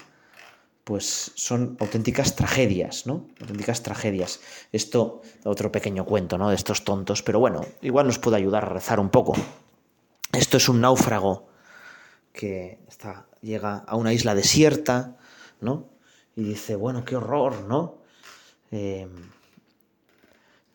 pues 0.84 1.32
son 1.36 1.78
auténticas 1.80 2.36
tragedias, 2.36 3.08
¿no? 3.08 3.28
Auténticas 3.40 3.84
tragedias. 3.84 4.42
Esto, 4.72 5.22
otro 5.46 5.72
pequeño 5.72 6.06
cuento, 6.06 6.38
¿no? 6.38 6.50
De 6.50 6.56
estos 6.56 6.84
tontos, 6.84 7.24
pero 7.24 7.40
bueno, 7.40 7.66
igual 7.82 8.08
nos 8.08 8.20
puede 8.20 8.38
ayudar 8.38 8.66
a 8.66 8.70
rezar 8.70 9.00
un 9.00 9.10
poco. 9.10 9.34
Esto 10.34 10.58
es 10.58 10.68
un 10.68 10.82
náufrago 10.82 11.48
que 12.34 12.80
llega 13.42 13.84
a 13.88 13.96
una 13.96 14.12
isla 14.12 14.36
desierta, 14.36 15.18
¿no? 15.62 15.90
Y 16.36 16.44
dice, 16.44 16.76
bueno, 16.76 17.06
qué 17.06 17.16
horror, 17.16 17.62
¿no? 17.62 18.00
Eh, 18.72 19.08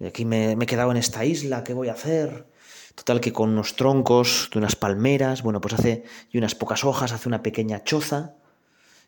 aquí 0.07 0.25
me, 0.25 0.57
me 0.57 0.65
he 0.65 0.67
quedado 0.67 0.91
en 0.91 0.97
esta 0.97 1.25
isla, 1.25 1.65
¿qué 1.65 1.75
voy 1.75 1.89
a 1.89 1.93
hacer? 1.93 2.47
Total 2.95 3.21
que 3.21 3.33
con 3.33 3.51
unos 3.51 3.77
troncos 3.77 4.49
de 4.53 4.59
unas 4.59 4.77
palmeras, 4.77 5.43
bueno, 5.43 5.61
pues 5.61 5.75
hace 5.75 6.05
y 6.31 6.39
unas 6.39 6.55
pocas 6.55 6.85
hojas, 6.85 7.13
hace 7.13 7.29
una 7.29 7.43
pequeña 7.43 7.85
choza 7.85 8.37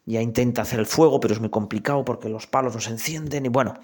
ya 0.07 0.21
intenta 0.21 0.63
hacer 0.63 0.81
el 0.81 0.87
fuego, 0.87 1.21
pero 1.21 1.35
es 1.35 1.41
muy 1.41 1.51
complicado 1.51 2.05
porque 2.05 2.29
los 2.29 2.47
palos 2.47 2.75
no 2.75 2.81
se 2.81 2.91
encienden 2.91 3.47
y 3.47 3.49
bueno, 3.49 3.75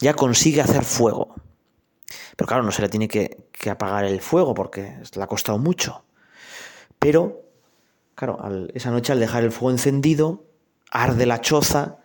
ya 0.00 0.14
consigue 0.14 0.60
hacer 0.60 0.84
fuego. 0.84 1.34
Pero 2.36 2.46
claro, 2.46 2.62
no 2.62 2.72
se 2.72 2.82
le 2.82 2.88
tiene 2.88 3.08
que, 3.08 3.48
apagar 3.70 4.04
el 4.04 4.20
fuego 4.20 4.54
porque 4.54 4.98
le 5.14 5.22
ha 5.22 5.26
costado 5.26 5.58
mucho. 5.58 6.04
Pero, 6.98 7.42
claro, 8.14 8.38
esa 8.74 8.90
noche 8.90 9.12
al 9.12 9.20
dejar 9.20 9.42
el 9.42 9.52
fuego 9.52 9.72
encendido, 9.72 10.44
arde 10.90 11.26
la 11.26 11.40
choza 11.40 11.98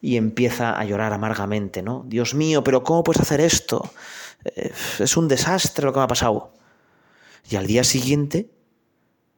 y 0.00 0.16
empieza 0.16 0.78
a 0.78 0.84
llorar 0.84 1.12
amargamente, 1.12 1.82
¿no? 1.82 2.04
Dios 2.06 2.34
mío, 2.34 2.64
pero 2.64 2.82
¿cómo 2.82 3.04
puedes 3.04 3.22
hacer 3.22 3.40
esto? 3.40 3.90
Eh, 4.44 4.72
es 4.98 5.16
un 5.16 5.28
desastre 5.28 5.84
lo 5.84 5.92
que 5.92 5.98
me 5.98 6.04
ha 6.04 6.08
pasado. 6.08 6.52
Y 7.48 7.56
al 7.56 7.66
día 7.66 7.84
siguiente, 7.84 8.50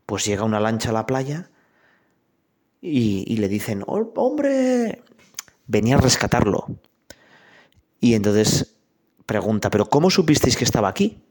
pues 0.06 0.24
llega 0.24 0.44
una 0.44 0.60
lancha 0.60 0.90
a 0.90 0.92
la 0.92 1.06
playa 1.06 1.50
y, 2.86 3.36
le 3.36 3.48
dicen, 3.48 3.82
oh, 3.86 4.12
hombre, 4.16 5.02
venía 5.66 5.96
a 5.96 6.00
rescatarlo. 6.00 6.66
Y 8.00 8.14
entonces 8.14 8.76
pregunta, 9.26 9.70
¿pero 9.70 9.86
cómo 9.86 10.10
supisteis 10.10 10.56
que 10.56 10.64
estaba 10.64 10.88
aquí? 10.88 11.22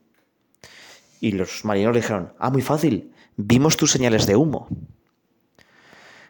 Y 1.22 1.32
los 1.32 1.64
marineros 1.64 1.96
le 1.96 2.02
dijeron, 2.02 2.34
ah, 2.40 2.50
muy 2.50 2.62
fácil, 2.62 3.14
vimos 3.38 3.78
tus 3.78 3.92
señales 3.92 4.28
de 4.28 4.36
humo. 4.36 4.68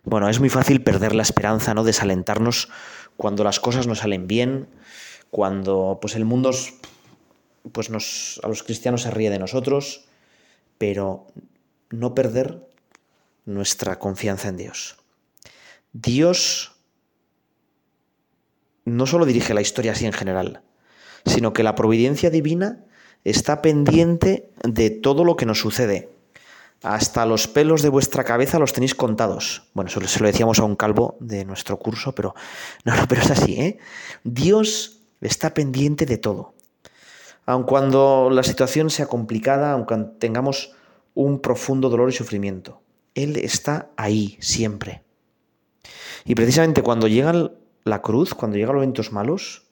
Bueno, 0.03 0.29
es 0.29 0.39
muy 0.39 0.49
fácil 0.49 0.83
perder 0.83 1.15
la 1.15 1.23
esperanza, 1.23 1.73
¿no? 1.73 1.83
Desalentarnos 1.83 2.69
cuando 3.17 3.43
las 3.43 3.59
cosas 3.59 3.87
no 3.87 3.95
salen 3.95 4.27
bien, 4.27 4.67
cuando 5.31 5.97
pues 5.99 6.15
el 6.15 6.25
mundo 6.25 6.51
pues 7.71 7.89
nos, 7.89 8.39
a 8.43 8.47
los 8.47 8.61
cristianos 8.61 9.01
se 9.01 9.11
ríe 9.11 9.31
de 9.31 9.39
nosotros, 9.39 10.05
pero 10.77 11.25
no 11.89 12.13
perder 12.13 12.67
nuestra 13.45 13.97
confianza 13.97 14.49
en 14.49 14.57
Dios. 14.57 14.97
Dios 15.97 16.75
no 18.83 19.05
solo 19.05 19.25
dirige 19.25 19.53
la 19.53 19.61
historia 19.61 19.93
así 19.93 20.05
en 20.05 20.11
general, 20.11 20.61
sino 21.25 21.53
que 21.53 21.63
la 21.63 21.73
providencia 21.73 22.29
divina 22.29 22.83
está 23.23 23.61
pendiente 23.61 24.51
de 24.61 24.89
todo 24.89 25.23
lo 25.23 25.37
que 25.37 25.45
nos 25.45 25.59
sucede. 25.59 26.09
Hasta 26.83 27.25
los 27.25 27.47
pelos 27.47 27.81
de 27.81 27.87
vuestra 27.87 28.25
cabeza 28.25 28.59
los 28.59 28.73
tenéis 28.73 28.93
contados. 28.93 29.69
Bueno, 29.73 29.87
eso 29.87 30.01
se 30.01 30.19
lo 30.19 30.27
decíamos 30.27 30.59
a 30.59 30.65
un 30.65 30.75
calvo 30.75 31.15
de 31.21 31.45
nuestro 31.45 31.79
curso, 31.79 32.13
pero 32.13 32.35
no, 32.83 32.93
no, 32.97 33.07
pero 33.07 33.21
es 33.21 33.31
así, 33.31 33.53
¿eh? 33.53 33.77
Dios 34.25 34.99
está 35.21 35.53
pendiente 35.53 36.05
de 36.05 36.17
todo. 36.17 36.55
Aun 37.45 37.63
cuando 37.63 38.29
la 38.29 38.43
situación 38.43 38.89
sea 38.89 39.07
complicada, 39.07 39.71
aunque 39.71 39.95
tengamos 40.19 40.73
un 41.13 41.39
profundo 41.39 41.87
dolor 41.87 42.09
y 42.09 42.13
sufrimiento, 42.13 42.81
Él 43.13 43.37
está 43.37 43.91
ahí 43.95 44.37
siempre. 44.41 45.04
Y 46.25 46.33
precisamente 46.33 46.81
cuando 46.81 47.07
llega 47.07 47.51
la 47.83 48.01
cruz, 48.01 48.33
cuando 48.33 48.57
llegan 48.57 48.75
los 48.75 48.83
eventos 48.83 49.11
malos, 49.11 49.67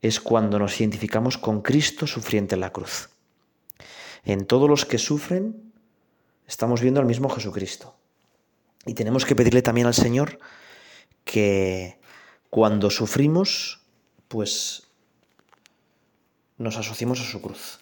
es 0.00 0.20
cuando 0.20 0.58
nos 0.58 0.80
identificamos 0.80 1.36
con 1.36 1.62
Cristo 1.62 2.06
sufriente 2.06 2.54
en 2.54 2.60
la 2.60 2.72
cruz. 2.72 3.10
En 4.22 4.46
todos 4.46 4.70
los 4.70 4.84
que 4.84 4.98
sufren, 4.98 5.72
estamos 6.46 6.80
viendo 6.80 7.00
al 7.00 7.06
mismo 7.06 7.28
Jesucristo. 7.28 7.96
Y 8.86 8.94
tenemos 8.94 9.24
que 9.24 9.34
pedirle 9.34 9.62
también 9.62 9.86
al 9.86 9.94
Señor 9.94 10.38
que 11.24 11.98
cuando 12.48 12.90
sufrimos, 12.90 13.80
pues 14.28 14.88
nos 16.56 16.76
asociemos 16.76 17.20
a 17.20 17.24
su 17.24 17.42
cruz. 17.42 17.80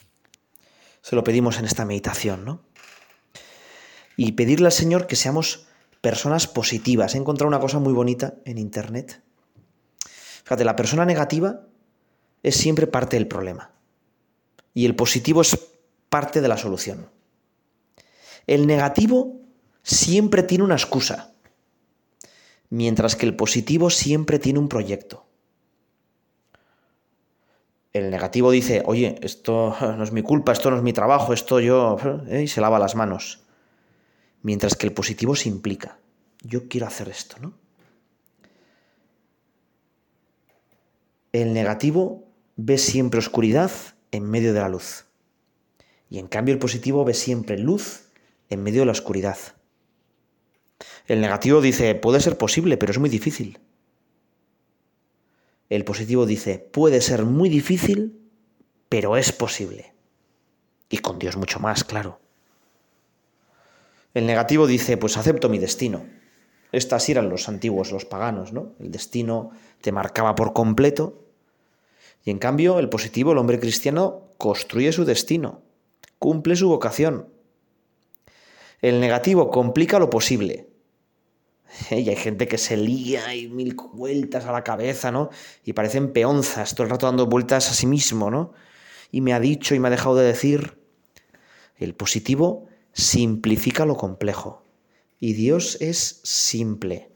Se 1.02 1.14
lo 1.16 1.24
pedimos 1.24 1.58
en 1.58 1.66
esta 1.66 1.84
meditación, 1.84 2.44
¿no? 2.44 2.62
Y 4.16 4.32
pedirle 4.32 4.66
al 4.66 4.72
Señor 4.72 5.06
que 5.06 5.16
seamos 5.16 5.66
personas 6.02 6.46
positivas. 6.46 7.14
He 7.14 7.18
encontrado 7.18 7.48
una 7.48 7.60
cosa 7.60 7.78
muy 7.78 7.94
bonita 7.94 8.34
en 8.44 8.58
Internet. 8.58 9.22
Fíjate, 10.44 10.64
la 10.64 10.76
persona 10.76 11.06
negativa 11.06 11.62
es 12.42 12.56
siempre 12.56 12.86
parte 12.86 13.16
del 13.16 13.28
problema. 13.28 13.70
Y 14.74 14.84
el 14.84 14.96
positivo 14.96 15.40
es 15.40 15.56
parte 16.10 16.42
de 16.42 16.48
la 16.48 16.58
solución. 16.58 17.08
El 18.46 18.66
negativo 18.66 19.40
siempre 19.82 20.42
tiene 20.42 20.64
una 20.64 20.74
excusa, 20.74 21.32
mientras 22.68 23.14
que 23.14 23.26
el 23.26 23.36
positivo 23.36 23.88
siempre 23.88 24.40
tiene 24.40 24.58
un 24.58 24.68
proyecto. 24.68 25.26
El 27.92 28.10
negativo 28.10 28.50
dice, 28.50 28.82
oye, 28.86 29.16
esto 29.22 29.76
no 29.80 30.02
es 30.02 30.10
mi 30.10 30.22
culpa, 30.22 30.50
esto 30.50 30.70
no 30.70 30.76
es 30.76 30.82
mi 30.82 30.92
trabajo, 30.92 31.32
esto 31.32 31.60
yo... 31.60 31.96
¿eh? 32.28 32.42
y 32.42 32.48
se 32.48 32.60
lava 32.60 32.80
las 32.80 32.96
manos. 32.96 33.41
Mientras 34.42 34.74
que 34.74 34.86
el 34.86 34.92
positivo 34.92 35.34
se 35.36 35.48
implica. 35.48 35.98
Yo 36.42 36.68
quiero 36.68 36.86
hacer 36.86 37.08
esto, 37.08 37.36
¿no? 37.40 37.54
El 41.32 41.54
negativo 41.54 42.28
ve 42.56 42.76
siempre 42.76 43.18
oscuridad 43.18 43.70
en 44.10 44.24
medio 44.24 44.52
de 44.52 44.60
la 44.60 44.68
luz. 44.68 45.06
Y 46.10 46.18
en 46.18 46.28
cambio 46.28 46.52
el 46.52 46.58
positivo 46.58 47.04
ve 47.04 47.14
siempre 47.14 47.58
luz 47.58 48.10
en 48.50 48.62
medio 48.62 48.80
de 48.80 48.86
la 48.86 48.92
oscuridad. 48.92 49.38
El 51.06 51.20
negativo 51.20 51.60
dice, 51.60 51.94
puede 51.94 52.20
ser 52.20 52.36
posible, 52.36 52.76
pero 52.76 52.92
es 52.92 52.98
muy 52.98 53.08
difícil. 53.08 53.58
El 55.70 55.84
positivo 55.84 56.26
dice, 56.26 56.58
puede 56.58 57.00
ser 57.00 57.24
muy 57.24 57.48
difícil, 57.48 58.20
pero 58.90 59.16
es 59.16 59.32
posible. 59.32 59.94
Y 60.90 60.98
con 60.98 61.18
Dios 61.18 61.36
mucho 61.36 61.60
más, 61.60 61.82
claro. 61.82 62.20
El 64.14 64.26
negativo 64.26 64.66
dice, 64.66 64.96
pues 64.96 65.16
acepto 65.16 65.48
mi 65.48 65.58
destino. 65.58 66.04
Estas 66.70 67.08
eran 67.08 67.28
los 67.28 67.48
antiguos, 67.48 67.92
los 67.92 68.04
paganos, 68.04 68.52
¿no? 68.52 68.74
El 68.80 68.90
destino 68.90 69.50
te 69.80 69.92
marcaba 69.92 70.34
por 70.34 70.52
completo. 70.52 71.26
Y 72.24 72.30
en 72.30 72.38
cambio, 72.38 72.78
el 72.78 72.88
positivo, 72.88 73.32
el 73.32 73.38
hombre 73.38 73.58
cristiano, 73.58 74.28
construye 74.38 74.92
su 74.92 75.04
destino, 75.04 75.62
cumple 76.18 76.56
su 76.56 76.68
vocación. 76.68 77.28
El 78.80 79.00
negativo 79.00 79.50
complica 79.50 79.98
lo 79.98 80.10
posible. 80.10 80.68
Y 81.90 82.08
hay 82.08 82.16
gente 82.16 82.48
que 82.48 82.58
se 82.58 82.76
lía 82.76 83.34
y 83.34 83.48
mil 83.48 83.74
vueltas 83.94 84.44
a 84.44 84.52
la 84.52 84.64
cabeza, 84.64 85.10
¿no? 85.10 85.30
Y 85.64 85.72
parecen 85.72 86.12
peonzas, 86.12 86.74
todo 86.74 86.84
el 86.84 86.90
rato 86.90 87.06
dando 87.06 87.26
vueltas 87.26 87.70
a 87.70 87.74
sí 87.74 87.86
mismo, 87.86 88.30
¿no? 88.30 88.52
Y 89.10 89.20
me 89.20 89.32
ha 89.32 89.40
dicho 89.40 89.74
y 89.74 89.78
me 89.78 89.88
ha 89.88 89.90
dejado 89.90 90.16
de 90.16 90.26
decir. 90.26 90.78
El 91.78 91.94
positivo 91.94 92.68
simplifica 92.92 93.86
lo 93.86 93.96
complejo. 93.96 94.62
Y 95.20 95.34
Dios 95.34 95.78
es 95.80 96.20
simple. 96.24 97.10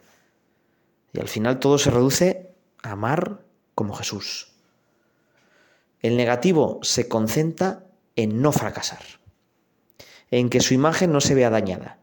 Y 1.12 1.20
al 1.20 1.28
final 1.28 1.58
todo 1.58 1.78
se 1.78 1.90
reduce 1.90 2.54
a 2.82 2.92
amar 2.92 3.44
como 3.74 3.94
Jesús. 3.94 4.52
El 6.00 6.16
negativo 6.16 6.78
se 6.82 7.08
concentra 7.08 7.84
en 8.14 8.40
no 8.40 8.52
fracasar, 8.52 9.02
en 10.30 10.50
que 10.50 10.60
su 10.60 10.74
imagen 10.74 11.12
no 11.12 11.20
se 11.20 11.34
vea 11.34 11.50
dañada. 11.50 11.98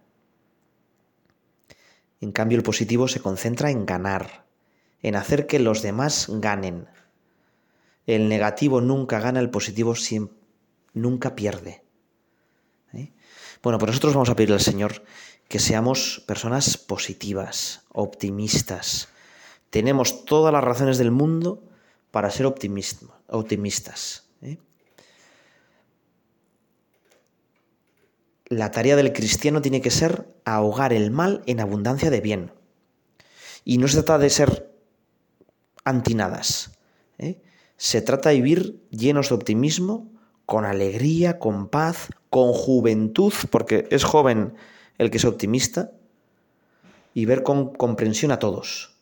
En 2.21 2.31
cambio, 2.31 2.57
el 2.57 2.63
positivo 2.63 3.07
se 3.07 3.19
concentra 3.19 3.69
en 3.69 3.85
ganar, 3.85 4.45
en 5.01 5.15
hacer 5.15 5.47
que 5.47 5.59
los 5.59 5.81
demás 5.81 6.27
ganen. 6.29 6.87
El 8.05 8.29
negativo 8.29 8.81
nunca 8.81 9.19
gana, 9.19 9.39
el 9.39 9.49
positivo 9.49 9.93
nunca 10.93 11.35
pierde. 11.35 11.83
Bueno, 13.63 13.79
pues 13.79 13.91
nosotros 13.91 14.13
vamos 14.13 14.29
a 14.29 14.35
pedirle 14.35 14.55
al 14.55 14.61
Señor 14.61 15.03
que 15.47 15.57
seamos 15.57 16.21
personas 16.27 16.75
positivas, 16.75 17.85
optimistas. 17.93 19.07
Tenemos 19.69 20.25
todas 20.25 20.51
las 20.51 20.63
razones 20.63 20.97
del 20.97 21.11
mundo 21.11 21.63
para 22.11 22.29
ser 22.29 22.45
optimistas. 22.45 24.25
¿eh? 24.41 24.57
La 28.47 28.69
tarea 28.71 28.97
del 28.97 29.13
cristiano 29.13 29.61
tiene 29.61 29.79
que 29.79 29.91
ser 29.91 30.27
ahogar 30.43 30.91
el 30.91 31.09
mal 31.09 31.41
en 31.45 31.61
abundancia 31.61 32.09
de 32.09 32.19
bien. 32.19 32.51
Y 33.63 33.77
no 33.77 33.87
se 33.87 33.95
trata 33.95 34.17
de 34.17 34.29
ser 34.29 34.75
antinadas. 35.85 36.77
¿eh? 37.17 37.41
Se 37.77 38.01
trata 38.01 38.29
de 38.29 38.35
vivir 38.41 38.85
llenos 38.89 39.29
de 39.29 39.35
optimismo, 39.35 40.11
con 40.45 40.65
alegría, 40.65 41.39
con 41.39 41.69
paz, 41.69 42.09
con 42.33 42.51
juventud, 42.51 43.31
porque 43.51 43.87
es 43.91 44.03
joven 44.03 44.55
el 44.97 45.11
que 45.11 45.17
es 45.17 45.25
optimista, 45.25 45.91
y 47.13 47.25
ver 47.25 47.43
con 47.43 47.75
comprensión 47.75 48.31
a 48.31 48.39
todos. 48.39 48.95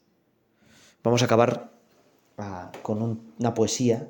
Vamos 1.01 1.21
a 1.21 1.25
acabar 1.25 1.71
ah, 2.37 2.73
con 2.81 3.21
una 3.39 3.53
poesía 3.53 4.05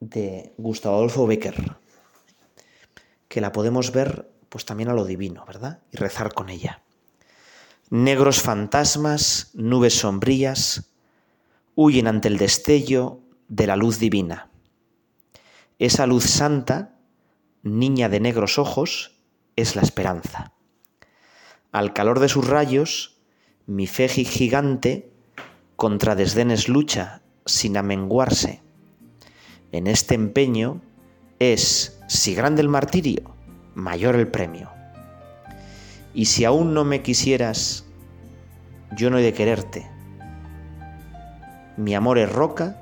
de 0.00 0.52
Gustavo 0.58 0.96
Adolfo 0.96 1.24
Becker, 1.28 1.76
que 3.28 3.40
la 3.40 3.52
podemos 3.52 3.92
ver 3.92 4.28
pues 4.48 4.64
también 4.64 4.88
a 4.88 4.94
lo 4.94 5.04
divino, 5.04 5.44
¿verdad? 5.46 5.82
Y 5.92 5.98
rezar 5.98 6.34
con 6.34 6.48
ella. 6.48 6.82
Negros 7.90 8.42
fantasmas, 8.42 9.52
nubes 9.54 10.00
sombrías, 10.00 10.90
huyen 11.76 12.08
ante 12.08 12.26
el 12.26 12.38
destello 12.38 13.20
de 13.46 13.68
la 13.68 13.76
luz 13.76 14.00
divina. 14.00 14.51
Esa 15.78 16.06
luz 16.06 16.24
santa, 16.24 16.96
niña 17.62 18.08
de 18.08 18.20
negros 18.20 18.58
ojos, 18.58 19.18
es 19.56 19.76
la 19.76 19.82
esperanza. 19.82 20.52
Al 21.72 21.92
calor 21.92 22.20
de 22.20 22.28
sus 22.28 22.46
rayos, 22.46 23.18
mi 23.66 23.86
fe 23.86 24.08
gigante 24.08 25.12
contra 25.76 26.14
desdenes 26.14 26.68
lucha 26.68 27.22
sin 27.46 27.76
amenguarse. 27.76 28.60
en 29.72 29.86
este 29.86 30.14
empeño 30.14 30.82
es, 31.38 31.98
si 32.06 32.34
grande 32.34 32.60
el 32.60 32.68
martirio, 32.68 33.34
mayor 33.74 34.16
el 34.16 34.28
premio. 34.28 34.70
Y 36.14 36.26
si 36.26 36.44
aún 36.44 36.74
no 36.74 36.84
me 36.84 37.00
quisieras, 37.00 37.86
yo 38.94 39.08
no 39.08 39.18
he 39.18 39.22
de 39.22 39.32
quererte. 39.32 39.90
Mi 41.78 41.94
amor 41.94 42.18
es 42.18 42.30
roca 42.30 42.81